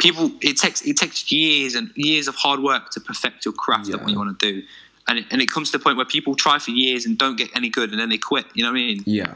[0.03, 0.31] people.
[0.41, 4.01] It takes it takes years and years of hard work to perfect your craft at
[4.01, 4.63] what you want to do,
[5.09, 7.37] and it, and it comes to the point where people try for years and don't
[7.37, 8.47] get any good, and then they quit.
[8.55, 9.03] You know what I mean?
[9.07, 9.35] Yeah,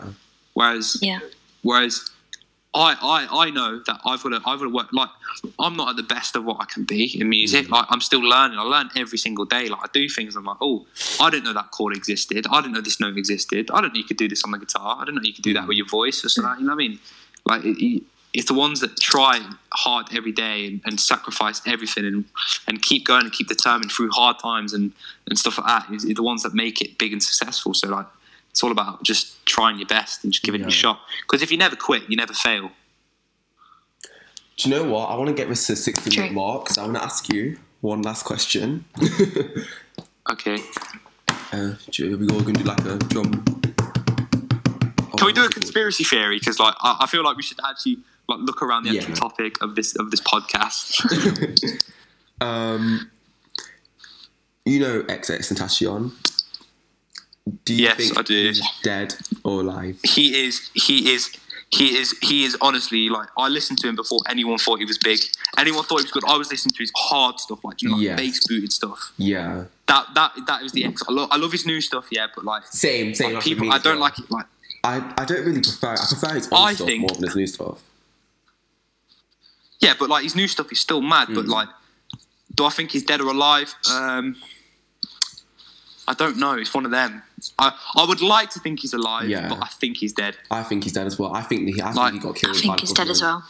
[0.56, 1.20] Whereas, Yeah.
[1.60, 2.10] whereas,
[2.72, 4.88] I, I, I know that I've got to, I've got to work.
[4.90, 5.10] Like,
[5.58, 7.64] I'm not at the best of what I can be in music.
[7.64, 7.74] Mm-hmm.
[7.74, 8.58] Like, I'm still learning.
[8.58, 9.68] I learn every single day.
[9.68, 10.34] Like, I do things.
[10.34, 10.86] I'm like, oh,
[11.20, 12.46] I didn't know that chord existed.
[12.50, 13.70] I didn't know this note existed.
[13.70, 14.96] I didn't know you could do this on the guitar.
[14.98, 15.68] I didn't know you could do that mm.
[15.68, 16.60] with your voice or something.
[16.60, 16.98] You know what I mean?
[17.44, 18.02] Like, it, it,
[18.36, 19.40] it's the ones that try
[19.72, 22.24] hard every day and, and sacrifice everything and,
[22.68, 24.92] and keep going and keep determined through hard times and,
[25.26, 27.72] and stuff like that is, is the ones that make it big and successful.
[27.72, 28.06] So, like,
[28.50, 31.00] It's all about just trying your best and just giving it a shot.
[31.22, 32.70] Because if you never quit, you never fail.
[34.58, 35.08] Do you know what?
[35.08, 37.32] I want to get rid of the 60 minute mark because I want to ask
[37.32, 38.84] you one last question.
[40.28, 40.58] Okay.
[41.52, 43.44] uh, do we all going to do like a drum?
[45.16, 46.38] Can we do a conspiracy theory?
[46.38, 47.98] Because like I, I feel like we should actually
[48.28, 51.00] like look around the actual topic of this of this podcast.
[52.40, 53.10] um,
[54.64, 56.12] you know XXXTentacion.
[57.64, 58.34] Do you Yes, think I do.
[58.34, 59.14] he's dead
[59.44, 59.98] or alive?
[60.02, 61.30] he is he is
[61.70, 64.98] he is he is honestly like I listened to him before anyone thought he was
[64.98, 65.20] big.
[65.56, 66.24] Anyone thought he was good.
[66.26, 69.12] I was listening to his hard stuff, like you know, like bass booted stuff.
[69.16, 69.64] Yeah.
[69.86, 71.02] That that that was the X.
[71.08, 73.34] I love I love his new stuff, yeah, but like, Same, same.
[73.34, 74.00] like people, I don't well.
[74.00, 74.28] like it.
[74.30, 74.46] Like
[74.86, 75.94] I, I don't really prefer.
[75.94, 77.78] I prefer his old I stuff think- more than his new stuff.
[79.80, 81.28] yeah, but like his new stuff is still mad.
[81.34, 81.48] But Mm.
[81.58, 81.68] like,
[82.54, 83.74] do I think he's dead or alive?
[83.90, 84.36] Um,
[86.08, 86.52] I don't know.
[86.52, 87.22] It's one of them.
[87.58, 89.48] I I would like to think he's alive, Yeah.
[89.48, 90.36] but I think he's dead.
[90.50, 91.34] I think he's dead as well.
[91.34, 92.56] I think he, I Like, think he got killed.
[92.56, 93.44] I think the he's dead as well.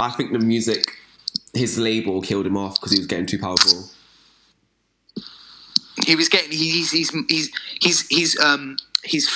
[0.00, 0.82] I think the music,
[1.54, 3.88] his label killed him off because he was getting too powerful.
[6.06, 9.28] he was getting he's he's he's he's he's um he's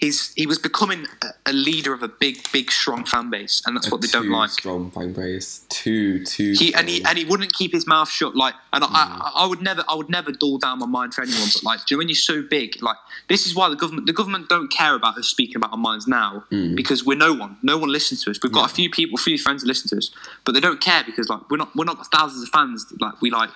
[0.00, 3.76] he's he was becoming a, a leader of a big big strong fan base and
[3.76, 5.64] that's what they don't like Strong fan base.
[5.68, 6.54] Too too.
[6.58, 9.46] he and he and he wouldn't keep his mouth shut like and I, I, I
[9.46, 11.96] would never I would never dull down my mind for anyone but like do you
[11.96, 12.96] know when you're so big like
[13.28, 16.06] this is why the government the government don't care about us speaking about our minds
[16.08, 16.74] now Mm.
[16.74, 18.66] because we're no one no one listens to us we've got Yeah.
[18.66, 20.10] a few people a few friends that listen to us
[20.44, 23.30] but they don't care because like we're not we're not thousands of fans like we
[23.30, 23.50] like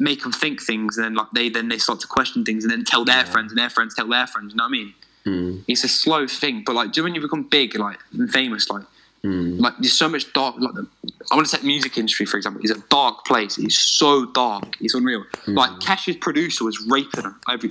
[0.00, 2.72] make them think things and then like they then they start to question things and
[2.72, 3.24] then tell their Yeah.
[3.34, 4.94] friends and their friends tell their friends you know what I mean
[5.26, 7.98] Mm, it's a slow thing but like do you know when you become big like
[8.12, 8.84] and famous like
[9.24, 9.58] mm.
[9.58, 10.86] like there's so much dark like the,
[11.30, 13.58] I want to take the music industry for example it's a dark place.
[13.58, 14.76] It's so dark.
[14.80, 15.24] It's unreal.
[15.46, 17.70] Like Cash's producer was raping her every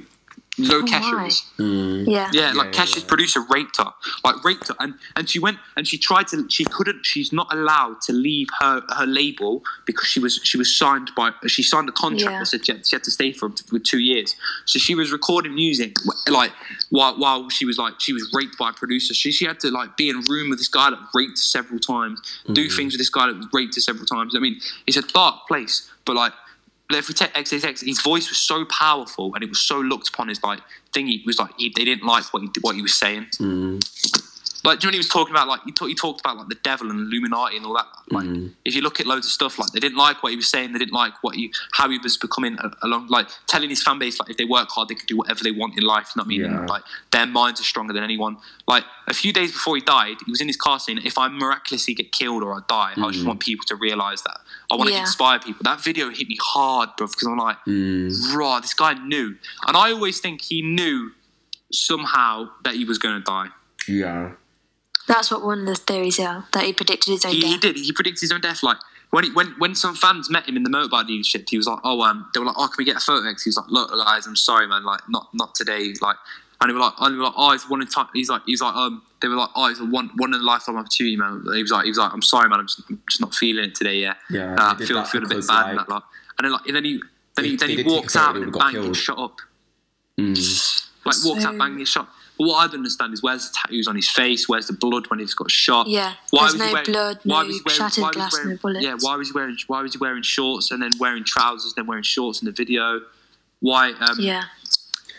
[0.57, 1.29] no Oh, Kesha my.
[1.57, 2.05] Mm.
[2.07, 2.29] Yeah.
[2.31, 3.07] yeah, like Yeah, Kesha's yeah.
[3.07, 3.91] producer raped her,
[4.23, 6.45] like raped her, and and she went and she tried to.
[6.49, 7.05] She couldn't.
[7.05, 11.31] She's not allowed to leave her her label because she was she was signed by.
[11.47, 12.39] She signed a contract Yeah.
[12.39, 14.35] that said she had, she had to stay for for two years.
[14.65, 15.95] So she was recording music
[16.27, 16.51] like
[16.89, 19.13] while while she was like she was raped by a producer.
[19.13, 21.43] She she had to like be in a room with this guy that raped her
[21.57, 24.35] several times, do things with this guy that raped her several times.
[24.35, 26.33] I mean, it's a dark place, but like
[26.89, 30.43] we take XXX, his voice was so powerful and it was so looked upon as
[30.43, 30.59] like
[30.93, 31.07] thing.
[31.07, 33.27] He was like he, they didn't like what he what he was saying.
[33.39, 33.83] Mm.
[34.65, 36.37] Like, do you know when he was talking about like he, talk, he talked about
[36.37, 37.87] like the devil and Illuminati and all that.
[38.11, 38.51] Like, Mm.
[38.63, 40.71] if you look at loads of stuff, like they didn't like what he was saying.
[40.71, 43.07] They didn't like what he how he was becoming along.
[43.07, 45.51] Like telling his fan base like if they work hard, they could do whatever they
[45.51, 46.11] want in life.
[46.15, 46.41] You know what I mean?
[46.41, 46.59] Yeah.
[46.59, 48.37] And, like their minds are stronger than anyone.
[48.67, 51.27] Like a few days before he died, he was in his car saying, "If I
[51.27, 53.11] miraculously get killed or I die, I Mm.
[53.11, 54.37] just want people to realize that.
[54.71, 58.33] I want to inspire people." That video hit me hard, bro, because I'm like, Mm.
[58.33, 58.59] raw.
[58.61, 59.35] This guy knew,
[59.67, 61.11] and I always think he knew
[61.71, 63.47] somehow that he was going to die.
[63.87, 64.31] Yeah.
[65.07, 67.75] That's what one of the theories are that he predicted his own He, he did.
[67.75, 68.63] He predicted his own death.
[68.63, 68.77] Like
[69.09, 71.79] when he, when when some fans met him in the motorbike dealership, he was like,
[71.83, 73.69] "Oh, um," they were like, "Oh, can we get a photo?" next?" He was like,
[73.69, 74.83] "Look, guys, I'm sorry, man.
[74.83, 75.93] Like, not not today.
[76.01, 76.15] Like."
[76.61, 78.07] And they were like, and they were like, oh, it's one in time.
[78.13, 80.43] He's like, he's like, um, they were like, oh, it's a one, one in a
[80.43, 81.43] lifetime opportunity, man.
[81.53, 83.65] He was like, he was like, I'm sorry, man, I'm just, I'm just not feeling
[83.65, 83.95] it today.
[83.97, 85.93] Yeah, Yeah, uh, they did feel feel a bit because, bad and like, that.
[85.93, 86.03] Like,
[86.37, 87.01] and then like, and then he,
[87.35, 88.95] then he, If then he walks out and would've got bang, gets killed.
[88.95, 89.37] shot up.
[90.17, 90.87] Mm.
[91.05, 92.07] Like walks out So- banging his shot.
[92.37, 94.49] But what I don't understand is where's the tattoos on his face?
[94.49, 95.87] Where's the blood when he's got shot?
[95.87, 98.07] Yeah, Why there's was he no wearing- blood, why no was he wearing- shattered why
[98.07, 98.83] was glass, wearing- no bullets.
[98.85, 101.85] Yeah, why was he wearing why was he wearing shorts and then wearing trousers, then
[101.85, 103.01] wearing shorts in the video?
[103.59, 103.91] Why?
[103.93, 104.43] Um, Yeah.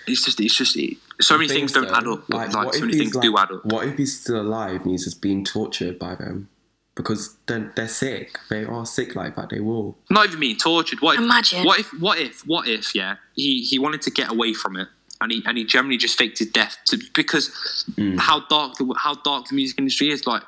[0.07, 2.25] It's just it's just it, so many The things thing don't is, add though, up.
[2.29, 3.65] But like, so many things like- do add up.
[3.65, 6.49] What if he's still alive and he's just being tortured by them?
[6.95, 8.39] Because they're, they're sick.
[8.51, 9.49] They are sick like that.
[9.51, 9.97] They will.
[10.11, 11.01] Not even being tortured.
[11.01, 11.23] What if?
[11.23, 11.65] Imagine.
[11.65, 11.87] What if?
[12.01, 12.47] What if?
[12.47, 12.95] What if?
[12.95, 14.89] Yeah, he he wanted to get away from it.
[15.21, 17.51] And he, and he generally just faked his death to, because
[17.97, 18.19] Mm.
[18.19, 20.27] how dark the how dark the music industry is.
[20.27, 20.43] Like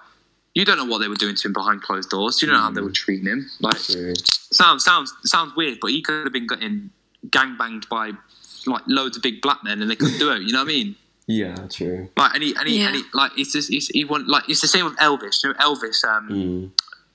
[0.55, 2.41] you don't know what they were doing to him behind closed doors.
[2.43, 3.49] You don't know how they were treating him.
[3.61, 4.13] Like So,
[4.53, 6.91] sounds sounds sounds weird, but he could have been getting
[7.31, 8.13] gang banged by
[8.67, 10.43] like loads of big black men, and they couldn't do it.
[10.43, 10.97] You know what I mean?
[11.29, 12.09] yeah, true.
[12.17, 12.87] Like and he and he, Yeah.
[12.89, 15.43] and he like it's just it's he want like it's the same with Elvis.
[15.45, 16.05] You know Elvis.
[16.05, 16.71] Um, Mm.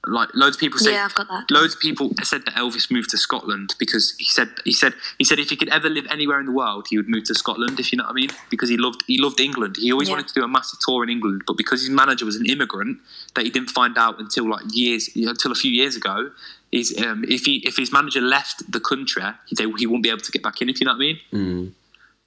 [0.08, 0.94] Like loads of people say.
[0.94, 1.52] Yeah, I've got that.
[1.52, 5.24] Loads of people said that Elvis moved to Scotland because he said he said he
[5.24, 7.80] said if he could ever live anywhere in the world, he would move to Scotland.
[7.80, 9.76] If you know what I mean, because he loved he loved England.
[9.78, 10.16] He always Yeah.
[10.16, 12.98] wanted to do a massive tour in England, but because his manager was an immigrant,
[13.36, 16.32] that he didn't find out until like years until a few years ago.
[16.72, 20.10] Is um, if he if his manager left the country, he, they, he won't be
[20.10, 20.70] able to get back in.
[20.70, 21.20] If you know what I mean.
[21.34, 21.72] Mm.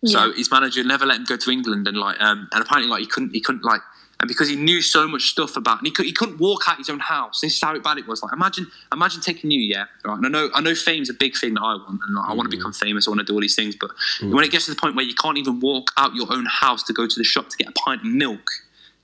[0.04, 0.32] So Yeah.
[0.34, 3.06] his manager never let him go to England, and like, um, and apparently, like, he
[3.06, 3.80] couldn't, he couldn't, like,
[4.20, 6.78] and because he knew so much stuff about, and he, could, he couldn't walk out
[6.78, 7.40] his own house.
[7.40, 8.22] This is how bad it was.
[8.22, 10.16] Like imagine, imagine taking you, yeah, right.
[10.16, 12.34] And I know, I know, fame's a big thing that I want, and like, I
[12.34, 12.58] want to mm.
[12.58, 13.06] become famous.
[13.06, 13.90] I want to do all these things, but
[14.20, 14.32] mm.
[14.32, 16.82] when it gets to the point where you can't even walk out your own house
[16.84, 18.48] to go to the shop to get a pint of milk,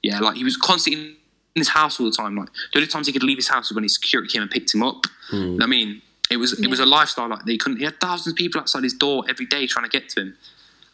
[0.02, 1.16] yeah, like he was constantly
[1.54, 2.36] in his house all the time.
[2.36, 4.50] Like the only times he could leave his house was when his security came and
[4.50, 5.04] picked him up.
[5.32, 5.62] Mm.
[5.62, 7.50] I mean, it was it was a lifestyle like that.
[7.50, 7.78] He couldn't.
[7.78, 10.36] He had thousands of people outside his door every day trying to get to him.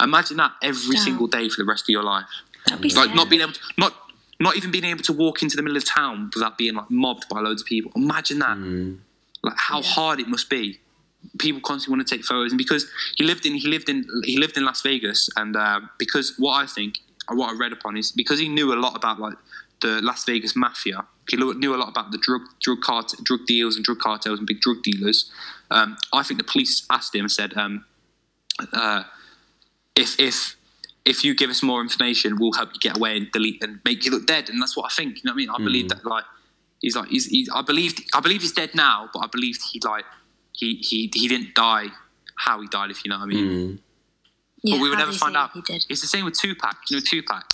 [0.03, 1.05] Imagine that every Damn.
[1.05, 2.27] single day for the rest of your life.
[2.67, 3.95] That'd be Like not being able to not
[4.41, 7.28] not even being able to walk into the middle of town without being like mobbed
[7.28, 7.91] by loads of people.
[7.97, 8.59] Imagine that.
[9.43, 9.89] Like how Yeah.
[9.89, 10.78] hard it must be.
[11.39, 14.37] People constantly want to take photos, and because he lived in he lived in he
[14.39, 17.97] lived in Las Vegas, and uh, because what I think or what I read upon
[17.97, 19.37] is because he knew a lot about like
[19.80, 21.05] the Las Vegas mafia.
[21.28, 24.39] He knew knew a lot about the drug drug cart drug deals and drug cartels
[24.39, 25.30] and big drug dealers.
[25.70, 27.84] Um, I think the police asked him and said, um,
[28.72, 29.03] uh,
[29.97, 30.57] "If if
[31.07, 34.04] if you give us more information, we'll help you get away and delete and make
[34.04, 35.16] you look dead." And that's what I think.
[35.16, 35.50] You know what I mean?
[35.50, 36.24] I believe that like
[36.80, 39.80] he's like he's, he's I believe I believe he's dead now, but I believe he
[39.84, 40.04] like
[40.52, 41.86] he he he didn't die
[42.36, 42.90] how he died.
[42.90, 43.46] If you know what I mean.
[43.46, 43.78] Mm.
[44.62, 45.52] yeah, but we would never find out.
[45.52, 45.84] He did.
[45.88, 46.76] It's the same with Tupac.
[46.90, 47.44] You know Tupac.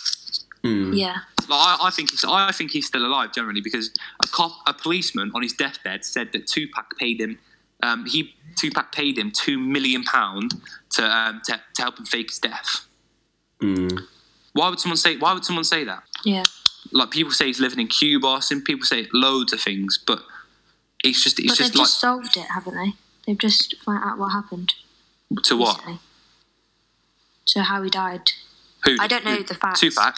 [0.64, 0.96] Mm.
[0.96, 1.16] Yeah.
[1.48, 3.92] Like, I, I think he's I think he's still alive generally because
[4.22, 7.38] a cop a policeman on his deathbed said that Tupac paid him
[7.82, 10.55] um, he Tupac paid him two million pound
[10.90, 12.86] to, um, to to help him fake his death.
[13.63, 14.01] Mm.
[14.53, 16.03] Why would someone say Why would someone say that?
[16.25, 16.45] Yeah.
[16.91, 18.43] Like people say he's living in Cuba.
[18.43, 20.23] Some people say loads of things, but
[21.05, 22.93] it's just it's But they've just like just solved it, haven't they?
[23.27, 24.75] They've just found out what happened.
[25.45, 25.79] to what?
[25.79, 26.01] recently.
[27.47, 28.33] So how he died.
[28.85, 28.97] Who?
[29.01, 29.81] I don't know who- the facts.
[29.81, 30.17] Tupac.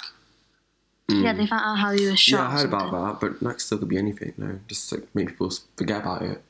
[1.07, 2.37] Yeah, they found out how he was shot.
[2.39, 4.33] Yeah, I or heard about that, but that still could be anything.
[4.39, 6.43] No, just like make people forget about it.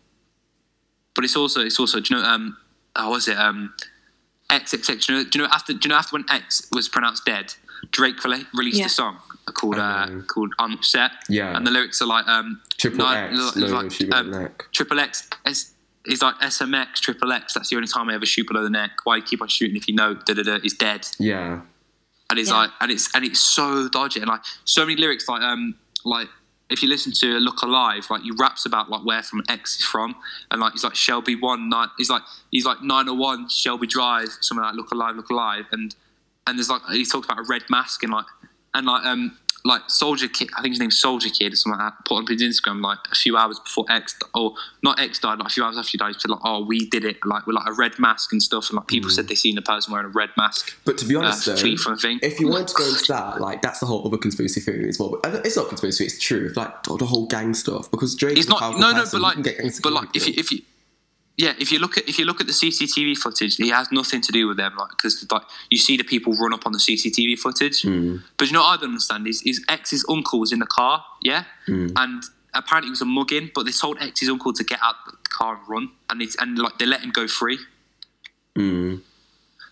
[1.15, 2.57] but it's also it's also do you know um
[2.97, 3.73] how was it um
[4.51, 6.89] XXX do you know, do you know after do you know after when X was
[6.89, 7.55] pronounced dead
[7.91, 8.87] Drake rele- released Yeah.
[8.87, 9.19] a song
[9.55, 11.57] called I uh, called I'm Upset Yeah.
[11.57, 14.31] and the lyrics are like um Triple no, X, no, like, shoot me um, on
[14.33, 14.65] the neck.
[14.73, 15.73] Triple X is
[16.07, 18.91] is like SMX Triple X that's the only time I ever shoot below the neck
[19.05, 21.61] why keep on shooting if you know da da da is dead Yeah.
[22.31, 22.57] and it's Yeah.
[22.57, 25.75] like and it's and it's so dodgy and like so many lyrics like um
[26.05, 26.29] like
[26.75, 29.87] if you listen to Look Alive, like he raps about like where from X is
[29.87, 30.15] from,
[30.51, 33.87] and like he's like Shelby one nine, he's like he's like nine oh one Shelby
[33.87, 35.95] Drive, something like Look Alive, Look Alive, and
[36.47, 38.27] and there's like he talks about a red mask and like
[38.75, 41.93] and like um like Soldier Kid, I think his name's Soldier Kid or something like
[41.93, 44.53] that, put on his Instagram like a few hours before X or
[44.83, 46.87] not X died, like a few hours after he died, he said like oh we
[46.91, 49.35] did it like with like a red mask and stuff, and like people said they
[49.35, 50.77] seen a person wearing a red mask.
[50.85, 52.19] But to be Uh, honest, though, tweet from thing.
[52.23, 54.99] if you wanted to go into that, like that's the whole other conspiracy theory as
[54.99, 55.19] well.
[55.23, 56.53] But it's not conspiracy; it's true.
[56.55, 59.37] Like the whole gang stuff, because Drake It's is a not no no, person, but
[59.39, 60.61] like but like if you if you
[61.37, 64.21] yeah if you look at if you look at the CCTV footage, it has nothing
[64.23, 64.75] to do with them.
[64.77, 68.17] Like because like you see the people run up on the CCTV footage, Hmm.
[68.37, 71.05] but you know what I don't understand is his ex's uncle was in the car,
[71.23, 71.89] yeah, Hmm.
[71.97, 72.23] and
[72.55, 75.57] apparently it was a mugging, but they told ex's uncle to get out the car
[75.59, 77.59] and run, and it's and like they let him go free.
[78.57, 79.01] Mm.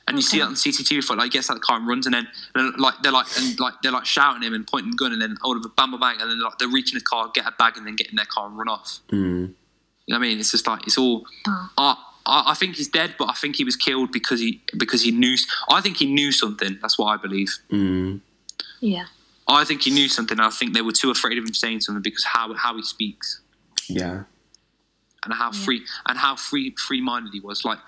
[0.09, 1.87] And you see that on CCTV footage, like he gets out of the car and
[1.87, 4.67] runs, and then, and then like they're like and like they're like shouting him and
[4.67, 6.67] pointing the gun, and then all of a bam bam bang, and then like they're
[6.69, 8.99] reaching the car, get a bag, and then get in their car and run off.
[9.13, 9.53] Mm.
[10.13, 10.41] You know what I mean?
[10.41, 11.25] It's just like it's all.
[11.49, 11.71] Oh.
[11.79, 11.97] I,
[12.27, 15.11] I I think he's dead, but I think he was killed because he because he
[15.11, 15.37] knew.
[15.71, 16.77] I think he knew something.
[16.83, 17.51] That's what I believe.
[17.71, 18.21] Mm.
[18.81, 19.07] Yeah.
[19.49, 20.39] I think he knew something.
[20.39, 23.41] I think they were too afraid of him saying something because how how he speaks
[23.89, 24.25] Yeah.
[25.25, 27.65] and how free and how free free minded he was.
[27.65, 27.79] Like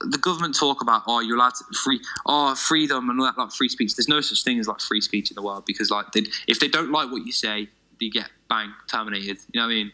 [0.00, 3.50] the government talk about oh you're allowed to free oh freedom and all that like
[3.50, 3.96] free speech.
[3.96, 6.60] There's no such thing as like free speech in the world because like they, if
[6.60, 7.68] they don't like what you say,
[7.98, 9.38] you get bang terminated.
[9.52, 9.92] You know what I mean?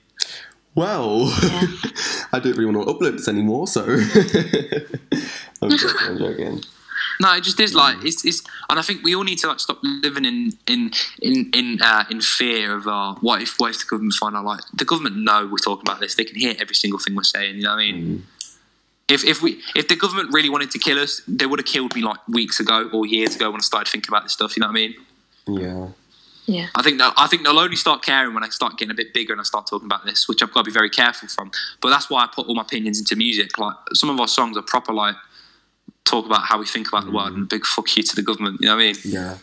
[0.74, 1.66] Well, Yeah.
[2.32, 3.82] I don't really want to upload this anymore, so
[5.62, 5.96] I'm joking.
[6.02, 6.62] I'm joking.
[7.20, 9.60] No, it just is like it's, it's and I think we all need to like
[9.60, 10.90] stop living in in
[11.20, 14.44] in in uh, in fear of uh, what if what if the government find out
[14.46, 17.22] like the government know we're talking about this they can hear every single thing we're
[17.24, 18.26] saying you know what I mean
[19.08, 21.94] if if we if the government really wanted to kill us they would have killed
[21.94, 24.62] me like weeks ago or years ago when I started thinking about this stuff you
[24.62, 24.94] know what I mean
[25.46, 25.88] Yeah.
[26.46, 26.68] Yeah.
[26.74, 29.14] I think that I think they'll only start caring when I start getting a bit
[29.14, 31.50] bigger and I start talking about this which I've got to be very careful from
[31.80, 34.56] but that's why I put all my opinions into music like some of our songs
[34.56, 35.14] are proper like
[36.04, 37.36] talk about how we think about the world mm.
[37.36, 39.36] and big fuck you to the government you know what I mean Yeah.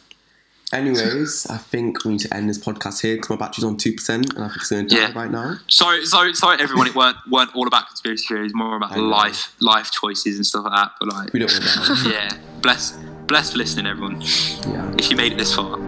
[0.74, 3.94] Anyways, I think we need to end this podcast here because my battery's on two
[3.94, 5.14] percent, and I think it's going to die Yeah.
[5.16, 5.56] right now.
[5.70, 6.88] Sorry, sorry, sorry, everyone.
[6.88, 8.54] It weren't weren't all about conspiracy theories.
[8.54, 10.92] More about life, life choices and stuff like that.
[11.00, 12.10] But like, We don't want to die.
[12.12, 14.20] yeah, bless, bless for listening, everyone.
[14.20, 14.94] yeah.
[15.00, 15.80] If you made it this far,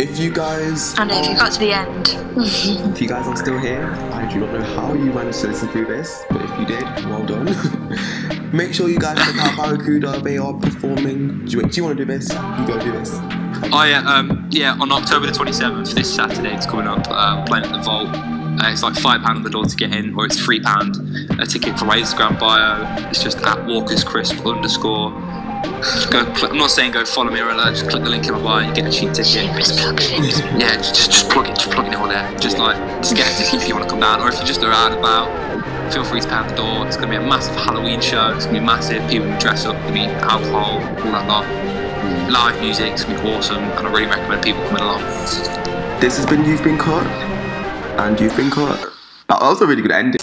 [0.00, 3.58] If you guys, And if you got to the end, if you guys are still
[3.58, 6.66] here, I do not know how you managed to listen through this, but if you
[6.66, 7.46] did, well done.
[8.52, 10.20] Make sure you guys check out Barracuda.
[10.20, 11.46] They are performing.
[11.46, 12.30] Do you, do you want to do this?
[12.30, 13.10] You go do this.
[13.72, 14.76] Oh yeah, um, yeah.
[14.80, 17.04] On October the twenty seventh, this Saturday, it's coming up.
[17.08, 18.08] Uh, playing at the Vault.
[18.14, 20.96] Uh, it's like five pound on the door to get in, or it's three pound.
[21.40, 23.08] A ticket for my Instagram bio.
[23.10, 25.10] It's just at Walker's Crisp underscore.
[26.10, 26.24] Go.
[26.34, 27.74] Click, I'm not saying go follow me or anything.
[27.74, 28.68] Just click the link in my bio.
[28.68, 29.44] You get a cheap ticket.
[30.58, 31.56] Yeah, just just plug it.
[31.56, 32.30] Just plug it all there.
[32.38, 34.46] Just like just get a ticket if you want to come down, or if you're
[34.46, 35.28] just and about.
[35.92, 36.86] Feel free to pound the door.
[36.86, 38.34] It's to be a massive Halloween show.
[38.34, 39.08] It's to be massive.
[39.10, 39.74] People will dress up.
[39.76, 41.46] There'll be alcohol, all that lot.
[42.30, 42.92] Live music.
[42.92, 45.02] It's to be awesome, and I really recommend people coming along.
[46.00, 47.06] This has been You've Been Caught,
[47.98, 48.92] and You've Been Caught.
[49.28, 50.17] That was a really good ending.